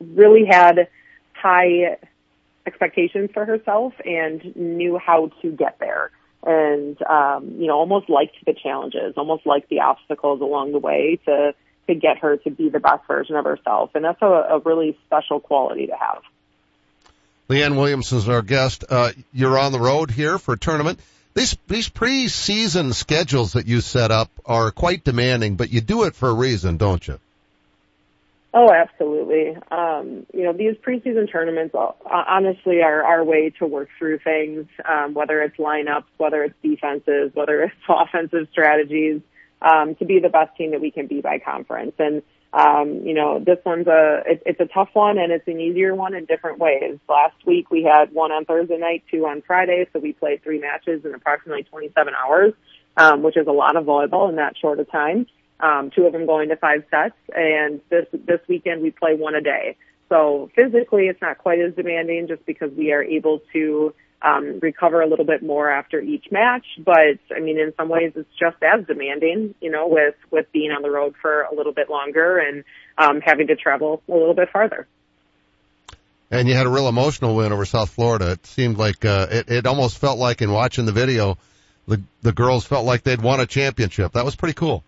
really 0.00 0.44
had 0.44 0.88
high 1.32 1.96
expectations 2.66 3.30
for 3.32 3.46
herself 3.46 3.94
and 4.04 4.54
knew 4.54 4.98
how 4.98 5.30
to 5.40 5.50
get 5.50 5.78
there 5.80 6.10
and 6.42 7.00
um, 7.02 7.56
you 7.58 7.66
know 7.66 7.76
almost 7.76 8.08
liked 8.08 8.36
the 8.46 8.54
challenges, 8.54 9.14
almost 9.16 9.46
liked 9.46 9.68
the 9.68 9.80
obstacles 9.80 10.40
along 10.40 10.72
the 10.72 10.78
way 10.78 11.18
to 11.26 11.54
to 11.86 11.94
get 11.94 12.18
her 12.18 12.36
to 12.38 12.50
be 12.50 12.68
the 12.68 12.80
best 12.80 13.06
version 13.06 13.36
of 13.36 13.44
herself, 13.44 13.90
and 13.94 14.04
that's 14.04 14.22
a, 14.22 14.26
a 14.26 14.58
really 14.60 14.98
special 15.06 15.40
quality 15.40 15.86
to 15.86 15.94
have. 15.94 16.22
Leanne 17.50 17.76
Williams 17.76 18.12
is 18.12 18.28
our 18.28 18.42
guest. 18.42 18.84
Uh, 18.88 19.10
you're 19.32 19.58
on 19.58 19.72
the 19.72 19.80
road 19.80 20.12
here 20.12 20.38
for 20.38 20.54
a 20.54 20.58
tournament. 20.58 21.00
These 21.34 21.56
these 21.66 21.88
pre-season 21.88 22.92
schedules 22.92 23.54
that 23.54 23.66
you 23.66 23.80
set 23.80 24.12
up 24.12 24.30
are 24.46 24.70
quite 24.70 25.02
demanding, 25.02 25.56
but 25.56 25.72
you 25.72 25.80
do 25.80 26.04
it 26.04 26.14
for 26.14 26.28
a 26.28 26.32
reason, 26.32 26.76
don't 26.76 27.06
you? 27.06 27.18
Oh, 28.54 28.72
absolutely. 28.72 29.56
Um, 29.70 30.26
you 30.32 30.44
know, 30.44 30.52
these 30.52 30.76
preseason 30.76 31.30
tournaments 31.30 31.74
uh, 31.74 31.90
honestly 32.04 32.82
are 32.82 33.02
our 33.02 33.24
way 33.24 33.50
to 33.58 33.66
work 33.66 33.88
through 33.98 34.18
things, 34.20 34.66
um, 34.88 35.14
whether 35.14 35.42
it's 35.42 35.56
lineups, 35.56 36.04
whether 36.18 36.44
it's 36.44 36.54
defenses, 36.62 37.32
whether 37.34 37.64
it's 37.64 37.74
offensive 37.88 38.46
strategies, 38.52 39.22
um, 39.60 39.96
to 39.96 40.04
be 40.04 40.20
the 40.20 40.28
best 40.28 40.56
team 40.56 40.70
that 40.70 40.80
we 40.80 40.92
can 40.92 41.08
be 41.08 41.20
by 41.20 41.40
conference. 41.40 41.94
And, 41.98 42.22
um, 42.52 43.02
you 43.04 43.14
know, 43.14 43.38
this 43.38 43.58
one's 43.64 43.86
a, 43.86 44.22
it, 44.26 44.42
it's 44.44 44.60
a 44.60 44.66
tough 44.66 44.90
one 44.92 45.18
and 45.18 45.32
it's 45.32 45.46
an 45.46 45.60
easier 45.60 45.94
one 45.94 46.14
in 46.14 46.24
different 46.24 46.58
ways. 46.58 46.98
Last 47.08 47.36
week 47.46 47.70
we 47.70 47.82
had 47.82 48.12
one 48.12 48.32
on 48.32 48.44
Thursday 48.44 48.78
night, 48.78 49.04
two 49.10 49.26
on 49.26 49.42
Friday, 49.42 49.86
so 49.92 50.00
we 50.00 50.12
played 50.12 50.42
three 50.42 50.58
matches 50.58 51.04
in 51.04 51.14
approximately 51.14 51.62
27 51.64 52.12
hours, 52.14 52.52
um, 52.96 53.22
which 53.22 53.36
is 53.36 53.46
a 53.46 53.52
lot 53.52 53.76
of 53.76 53.84
volleyball 53.84 54.28
in 54.28 54.36
that 54.36 54.56
short 54.58 54.80
a 54.80 54.84
time 54.84 55.26
um, 55.62 55.90
two 55.94 56.04
of 56.06 56.12
them 56.12 56.26
going 56.26 56.48
to 56.48 56.56
five 56.56 56.84
sets. 56.90 57.14
And 57.34 57.80
this 57.90 58.06
this 58.12 58.40
weekend 58.48 58.82
we 58.82 58.90
play 58.90 59.14
one 59.14 59.34
a 59.34 59.40
day. 59.40 59.76
So 60.08 60.50
physically, 60.54 61.06
it's 61.06 61.20
not 61.20 61.38
quite 61.38 61.60
as 61.60 61.74
demanding 61.74 62.26
just 62.28 62.44
because 62.44 62.72
we 62.72 62.92
are 62.92 63.02
able 63.02 63.40
to 63.52 63.94
um, 64.22 64.58
recover 64.60 65.00
a 65.00 65.06
little 65.06 65.24
bit 65.24 65.42
more 65.42 65.70
after 65.70 66.00
each 66.00 66.26
match. 66.30 66.64
But 66.78 67.18
I 67.34 67.40
mean, 67.40 67.58
in 67.58 67.72
some 67.76 67.88
ways, 67.88 68.12
it's 68.16 68.28
just 68.38 68.56
as 68.62 68.86
demanding, 68.86 69.54
you 69.60 69.70
know, 69.70 69.88
with 69.88 70.14
with 70.30 70.50
being 70.52 70.70
on 70.70 70.82
the 70.82 70.90
road 70.90 71.14
for 71.20 71.42
a 71.42 71.54
little 71.54 71.72
bit 71.72 71.88
longer 71.88 72.38
and 72.38 72.64
um, 72.98 73.20
having 73.20 73.46
to 73.48 73.56
travel 73.56 74.02
a 74.08 74.12
little 74.12 74.34
bit 74.34 74.50
farther. 74.50 74.86
And 76.30 76.48
you 76.48 76.54
had 76.54 76.66
a 76.66 76.70
real 76.70 76.88
emotional 76.88 77.34
win 77.34 77.52
over 77.52 77.64
South 77.64 77.90
Florida. 77.90 78.32
It 78.32 78.46
seemed 78.46 78.78
like 78.78 79.04
uh, 79.04 79.26
it, 79.30 79.50
it 79.50 79.66
almost 79.66 79.98
felt 79.98 80.18
like 80.18 80.42
in 80.42 80.52
watching 80.52 80.84
the 80.84 80.92
video, 80.92 81.38
the 81.88 82.00
the 82.22 82.32
girls 82.32 82.64
felt 82.64 82.84
like 82.84 83.02
they'd 83.02 83.20
won 83.20 83.40
a 83.40 83.46
championship. 83.46 84.12
That 84.12 84.24
was 84.24 84.36
pretty 84.36 84.54
cool. 84.54 84.84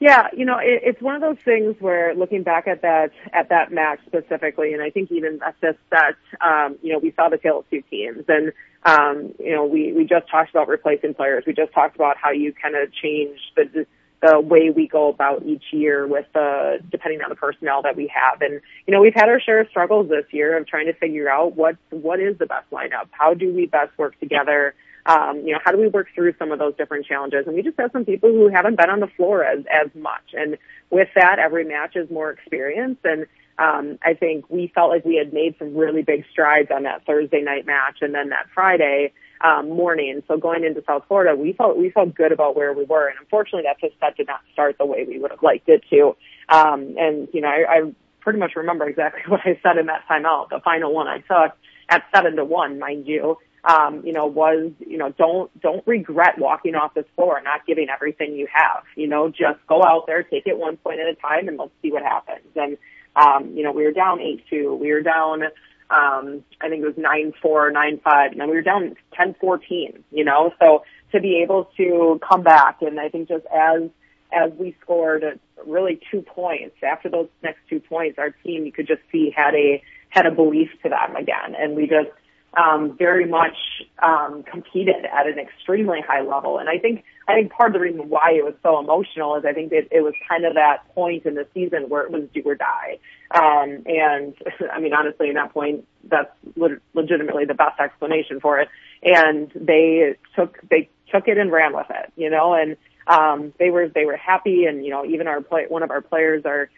Yeah, 0.00 0.28
you 0.34 0.46
know, 0.46 0.56
it, 0.56 0.80
it's 0.82 1.02
one 1.02 1.14
of 1.14 1.20
those 1.20 1.36
things 1.44 1.76
where 1.78 2.14
looking 2.14 2.42
back 2.42 2.66
at 2.66 2.80
that 2.80 3.10
at 3.34 3.50
that 3.50 3.70
match 3.70 4.00
specifically, 4.06 4.72
and 4.72 4.82
I 4.82 4.88
think 4.88 5.12
even 5.12 5.40
at 5.46 5.56
set, 5.60 6.16
um, 6.40 6.78
you 6.82 6.90
know, 6.90 6.98
we 6.98 7.12
saw 7.12 7.28
the 7.28 7.36
tale 7.36 7.58
of 7.58 7.70
two 7.70 7.82
teams, 7.90 8.24
and 8.26 8.52
um, 8.84 9.34
you 9.38 9.54
know, 9.54 9.66
we 9.66 9.92
we 9.92 10.06
just 10.06 10.26
talked 10.30 10.48
about 10.50 10.68
replacing 10.68 11.12
players. 11.12 11.44
We 11.46 11.52
just 11.52 11.74
talked 11.74 11.96
about 11.96 12.16
how 12.16 12.30
you 12.30 12.54
kind 12.54 12.76
of 12.76 12.90
change 12.94 13.38
the 13.56 13.86
the 14.22 14.40
way 14.40 14.70
we 14.74 14.88
go 14.88 15.08
about 15.08 15.44
each 15.44 15.64
year 15.70 16.06
with 16.06 16.26
the 16.32 16.78
depending 16.90 17.20
on 17.20 17.28
the 17.28 17.36
personnel 17.36 17.82
that 17.82 17.94
we 17.94 18.10
have, 18.14 18.40
and 18.40 18.62
you 18.86 18.94
know, 18.94 19.02
we've 19.02 19.14
had 19.14 19.28
our 19.28 19.38
share 19.38 19.60
of 19.60 19.68
struggles 19.68 20.08
this 20.08 20.24
year 20.30 20.56
of 20.56 20.66
trying 20.66 20.86
to 20.86 20.94
figure 20.94 21.28
out 21.28 21.56
what 21.56 21.76
what 21.90 22.20
is 22.20 22.38
the 22.38 22.46
best 22.46 22.70
lineup. 22.70 23.08
How 23.10 23.34
do 23.34 23.52
we 23.52 23.66
best 23.66 23.90
work 23.98 24.18
together? 24.18 24.74
Um, 25.06 25.42
you 25.44 25.52
know, 25.52 25.58
how 25.64 25.72
do 25.72 25.78
we 25.78 25.88
work 25.88 26.08
through 26.14 26.34
some 26.38 26.52
of 26.52 26.58
those 26.58 26.74
different 26.76 27.06
challenges? 27.06 27.46
And 27.46 27.54
we 27.54 27.62
just 27.62 27.78
have 27.78 27.90
some 27.92 28.04
people 28.04 28.30
who 28.30 28.48
haven't 28.48 28.76
been 28.76 28.90
on 28.90 29.00
the 29.00 29.08
floor 29.08 29.44
as, 29.44 29.64
as 29.70 29.90
much. 29.94 30.34
And 30.34 30.58
with 30.90 31.08
that, 31.14 31.38
every 31.38 31.64
match 31.64 31.96
is 31.96 32.10
more 32.10 32.30
experience. 32.30 32.98
And, 33.04 33.26
um, 33.58 33.98
I 34.02 34.14
think 34.14 34.48
we 34.48 34.72
felt 34.74 34.90
like 34.90 35.04
we 35.04 35.16
had 35.16 35.32
made 35.32 35.54
some 35.58 35.74
really 35.76 36.02
big 36.02 36.24
strides 36.30 36.70
on 36.70 36.84
that 36.84 37.04
Thursday 37.04 37.42
night 37.42 37.66
match 37.66 37.98
and 38.00 38.14
then 38.14 38.30
that 38.30 38.46
Friday, 38.54 39.12
um, 39.42 39.68
morning. 39.70 40.22
So 40.28 40.36
going 40.36 40.64
into 40.64 40.82
South 40.86 41.04
Florida, 41.08 41.36
we 41.36 41.52
felt, 41.52 41.76
we 41.76 41.90
felt 41.90 42.14
good 42.14 42.32
about 42.32 42.56
where 42.56 42.72
we 42.72 42.84
were. 42.84 43.08
And 43.08 43.18
unfortunately 43.18 43.64
that 43.64 43.80
just 43.80 43.98
set 44.00 44.16
did 44.16 44.26
not 44.26 44.40
start 44.52 44.76
the 44.78 44.86
way 44.86 45.04
we 45.04 45.18
would 45.18 45.30
have 45.30 45.42
liked 45.42 45.68
it 45.68 45.82
to. 45.90 46.16
Um, 46.48 46.94
and, 46.98 47.28
you 47.32 47.40
know, 47.40 47.48
I, 47.48 47.64
I 47.68 47.92
pretty 48.20 48.38
much 48.38 48.52
remember 48.56 48.88
exactly 48.88 49.22
what 49.28 49.40
I 49.44 49.58
said 49.62 49.78
in 49.78 49.86
that 49.86 50.04
timeout, 50.08 50.50
the 50.50 50.60
final 50.60 50.94
one 50.94 51.08
I 51.08 51.18
took 51.18 51.56
at 51.88 52.04
seven 52.14 52.36
to 52.36 52.44
one, 52.44 52.78
mind 52.78 53.06
you 53.06 53.38
um, 53.64 54.02
you 54.04 54.12
know, 54.12 54.26
was, 54.26 54.72
you 54.78 54.96
know, 54.96 55.10
don't, 55.10 55.50
don't 55.60 55.86
regret 55.86 56.38
walking 56.38 56.74
off 56.74 56.94
this 56.94 57.04
floor 57.14 57.40
not 57.42 57.66
giving 57.66 57.88
everything 57.90 58.34
you 58.34 58.48
have. 58.52 58.84
You 58.96 59.06
know, 59.06 59.28
just 59.28 59.58
go 59.68 59.82
out 59.82 60.06
there, 60.06 60.22
take 60.22 60.46
it 60.46 60.58
one 60.58 60.76
point 60.78 61.00
at 61.00 61.06
a 61.06 61.14
time 61.14 61.48
and 61.48 61.58
let's 61.58 61.72
see 61.82 61.92
what 61.92 62.02
happens. 62.02 62.46
And, 62.56 62.78
um, 63.16 63.56
you 63.56 63.62
know, 63.62 63.72
we 63.72 63.84
were 63.84 63.92
down 63.92 64.18
8-2. 64.18 64.78
We 64.78 64.92
were 64.92 65.02
down, 65.02 65.42
um, 65.90 66.44
I 66.60 66.68
think 66.68 66.82
it 66.82 66.86
was 66.86 66.94
9-4, 66.94 67.72
9-5, 67.72 68.32
and 68.32 68.40
then 68.40 68.48
we 68.48 68.56
were 68.56 68.62
down 68.62 68.96
10-14, 69.18 70.02
you 70.10 70.24
know, 70.24 70.52
so 70.60 70.84
to 71.12 71.20
be 71.20 71.42
able 71.42 71.70
to 71.76 72.20
come 72.26 72.42
back 72.42 72.82
and 72.82 72.98
I 72.98 73.08
think 73.08 73.28
just 73.28 73.44
as, 73.46 73.90
as 74.32 74.52
we 74.56 74.76
scored 74.80 75.40
really 75.66 76.00
two 76.10 76.22
points 76.22 76.76
after 76.88 77.10
those 77.10 77.28
next 77.42 77.58
two 77.68 77.80
points, 77.80 78.18
our 78.18 78.30
team, 78.30 78.64
you 78.64 78.72
could 78.72 78.86
just 78.86 79.02
see 79.10 79.34
had 79.36 79.54
a, 79.54 79.82
had 80.08 80.24
a 80.24 80.30
belief 80.30 80.70
to 80.84 80.88
them 80.88 81.16
again. 81.16 81.56
And 81.58 81.74
we 81.74 81.88
just, 81.88 82.10
um, 82.54 82.96
very 82.96 83.26
much 83.26 83.56
um, 84.02 84.42
competed 84.42 85.04
at 85.04 85.26
an 85.26 85.38
extremely 85.38 86.00
high 86.00 86.22
level. 86.22 86.58
And 86.58 86.68
I 86.68 86.78
think 86.78 87.04
I 87.28 87.34
think 87.34 87.52
part 87.52 87.68
of 87.70 87.74
the 87.74 87.80
reason 87.80 88.08
why 88.08 88.32
it 88.32 88.44
was 88.44 88.54
so 88.62 88.80
emotional 88.80 89.36
is 89.36 89.44
I 89.44 89.52
think 89.52 89.72
it, 89.72 89.88
it 89.92 90.00
was 90.00 90.14
kind 90.28 90.44
of 90.44 90.54
that 90.54 90.92
point 90.94 91.26
in 91.26 91.34
the 91.34 91.46
season 91.54 91.88
where 91.88 92.02
it 92.02 92.10
was 92.10 92.24
do 92.34 92.42
or 92.44 92.56
die. 92.56 92.98
Um, 93.30 93.84
and 93.86 94.34
I 94.72 94.80
mean, 94.80 94.92
honestly, 94.92 95.28
in 95.28 95.34
that 95.34 95.52
point, 95.52 95.86
that's 96.04 96.30
le- 96.56 96.80
legitimately 96.94 97.44
the 97.44 97.54
best 97.54 97.78
explanation 97.78 98.40
for 98.40 98.58
it. 98.60 98.68
And 99.02 99.50
they 99.54 100.16
took 100.34 100.58
they 100.68 100.88
took 101.12 101.28
it 101.28 101.38
and 101.38 101.52
ran 101.52 101.74
with 101.74 101.86
it, 101.90 102.12
you 102.16 102.30
know, 102.30 102.54
and 102.54 102.76
um, 103.06 103.52
they 103.58 103.70
were 103.70 103.88
they 103.88 104.06
were 104.06 104.16
happy. 104.16 104.64
And 104.64 104.84
you 104.84 104.90
know, 104.90 105.04
even 105.04 105.28
our 105.28 105.40
play 105.40 105.66
one 105.68 105.84
of 105.84 105.90
our 105.90 106.00
players 106.00 106.44
are 106.44 106.68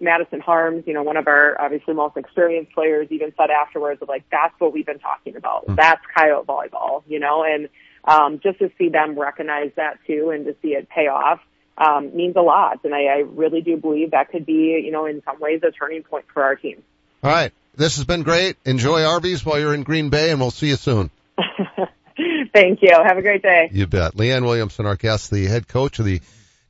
Madison 0.00 0.40
Harms, 0.40 0.84
you 0.86 0.94
know, 0.94 1.02
one 1.02 1.16
of 1.16 1.26
our 1.26 1.60
obviously 1.60 1.94
most 1.94 2.16
experienced 2.16 2.72
players, 2.72 3.08
even 3.10 3.32
said 3.36 3.50
afterwards, 3.50 4.00
of 4.02 4.08
like, 4.08 4.24
that's 4.30 4.54
what 4.58 4.72
we've 4.72 4.86
been 4.86 4.98
talking 4.98 5.36
about. 5.36 5.66
Mm. 5.66 5.76
That's 5.76 6.00
Coyote 6.16 6.46
volleyball, 6.46 7.02
you 7.06 7.18
know, 7.18 7.44
and 7.44 7.68
um, 8.04 8.40
just 8.42 8.58
to 8.60 8.70
see 8.78 8.88
them 8.88 9.18
recognize 9.18 9.72
that 9.76 9.98
too 10.06 10.30
and 10.30 10.44
to 10.46 10.56
see 10.62 10.68
it 10.68 10.88
pay 10.88 11.08
off 11.08 11.40
um, 11.78 12.14
means 12.16 12.36
a 12.36 12.40
lot. 12.40 12.80
And 12.84 12.94
I, 12.94 13.04
I 13.04 13.18
really 13.26 13.60
do 13.60 13.76
believe 13.76 14.12
that 14.12 14.30
could 14.30 14.46
be, 14.46 14.80
you 14.84 14.92
know, 14.92 15.06
in 15.06 15.22
some 15.24 15.40
ways 15.40 15.60
a 15.66 15.70
turning 15.70 16.02
point 16.02 16.26
for 16.32 16.42
our 16.42 16.56
team. 16.56 16.82
All 17.22 17.30
right. 17.30 17.52
this 17.74 17.96
has 17.96 18.04
been 18.04 18.22
great. 18.22 18.56
Enjoy 18.64 19.04
Arby's 19.04 19.44
while 19.44 19.58
you're 19.58 19.74
in 19.74 19.82
Green 19.82 20.10
Bay, 20.10 20.30
and 20.30 20.40
we'll 20.40 20.50
see 20.50 20.68
you 20.68 20.76
soon. 20.76 21.10
Thank 22.54 22.80
you. 22.82 22.90
Have 22.92 23.18
a 23.18 23.22
great 23.22 23.42
day. 23.42 23.68
You 23.72 23.86
bet. 23.86 24.14
Leanne 24.14 24.42
Williamson, 24.42 24.86
our 24.86 24.96
guest, 24.96 25.30
the 25.30 25.46
head 25.46 25.68
coach 25.68 25.98
of 25.98 26.04
the 26.04 26.20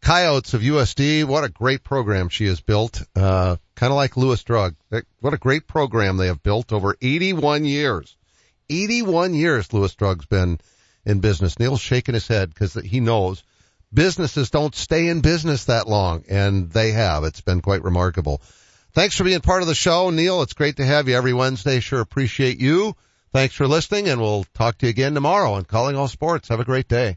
Coyotes 0.07 0.55
of 0.55 0.61
USD. 0.61 1.25
What 1.25 1.43
a 1.43 1.49
great 1.49 1.83
program 1.83 2.29
she 2.29 2.47
has 2.47 2.61
built. 2.61 3.03
Uh, 3.17 3.57
kind 3.75 3.91
of 3.91 3.97
like 3.97 4.17
Lewis 4.17 4.45
Drug. 4.45 4.77
What 5.19 5.35
a 5.35 5.37
great 5.37 5.67
program 5.67 6.17
they 6.17 6.29
have 6.29 6.45
built 6.45 6.73
over 6.73 6.97
81 7.03 7.65
years. 7.65 8.17
81 8.71 9.35
years 9.35 9.73
Lewis 9.73 9.97
Drug's 9.97 10.27
been 10.27 10.61
in 11.05 11.19
business. 11.19 11.59
Neil's 11.59 11.81
shaking 11.81 12.15
his 12.15 12.29
head 12.29 12.51
because 12.51 12.75
he 12.75 13.01
knows 13.01 13.43
businesses 13.93 14.51
don't 14.51 14.77
stay 14.77 15.09
in 15.09 15.23
business 15.23 15.65
that 15.65 15.89
long, 15.89 16.23
and 16.29 16.71
they 16.71 16.93
have. 16.93 17.25
It's 17.25 17.41
been 17.41 17.61
quite 17.61 17.83
remarkable. 17.83 18.41
Thanks 18.93 19.17
for 19.17 19.25
being 19.25 19.41
part 19.41 19.63
of 19.63 19.67
the 19.67 19.75
show, 19.75 20.11
Neil. 20.11 20.43
It's 20.43 20.53
great 20.53 20.77
to 20.77 20.85
have 20.85 21.09
you 21.09 21.17
every 21.17 21.33
Wednesday. 21.33 21.81
Sure 21.81 22.01
appreciate 22.01 22.61
you. 22.61 22.95
Thanks 23.33 23.57
for 23.57 23.67
listening, 23.67 24.09
and 24.09 24.21
we'll 24.21 24.45
talk 24.55 24.79
to 24.79 24.87
you 24.87 24.91
again 24.91 25.15
tomorrow 25.15 25.55
on 25.55 25.65
Calling 25.65 25.97
All 25.97 26.07
Sports. 26.07 26.49
Have 26.51 26.61
a 26.61 26.65
great 26.65 26.87
day. 26.87 27.17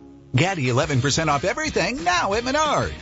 Get 0.35 0.57
11% 0.57 1.27
off 1.27 1.43
everything 1.43 2.03
now 2.03 2.33
at 2.33 2.45
Menard. 2.45 2.93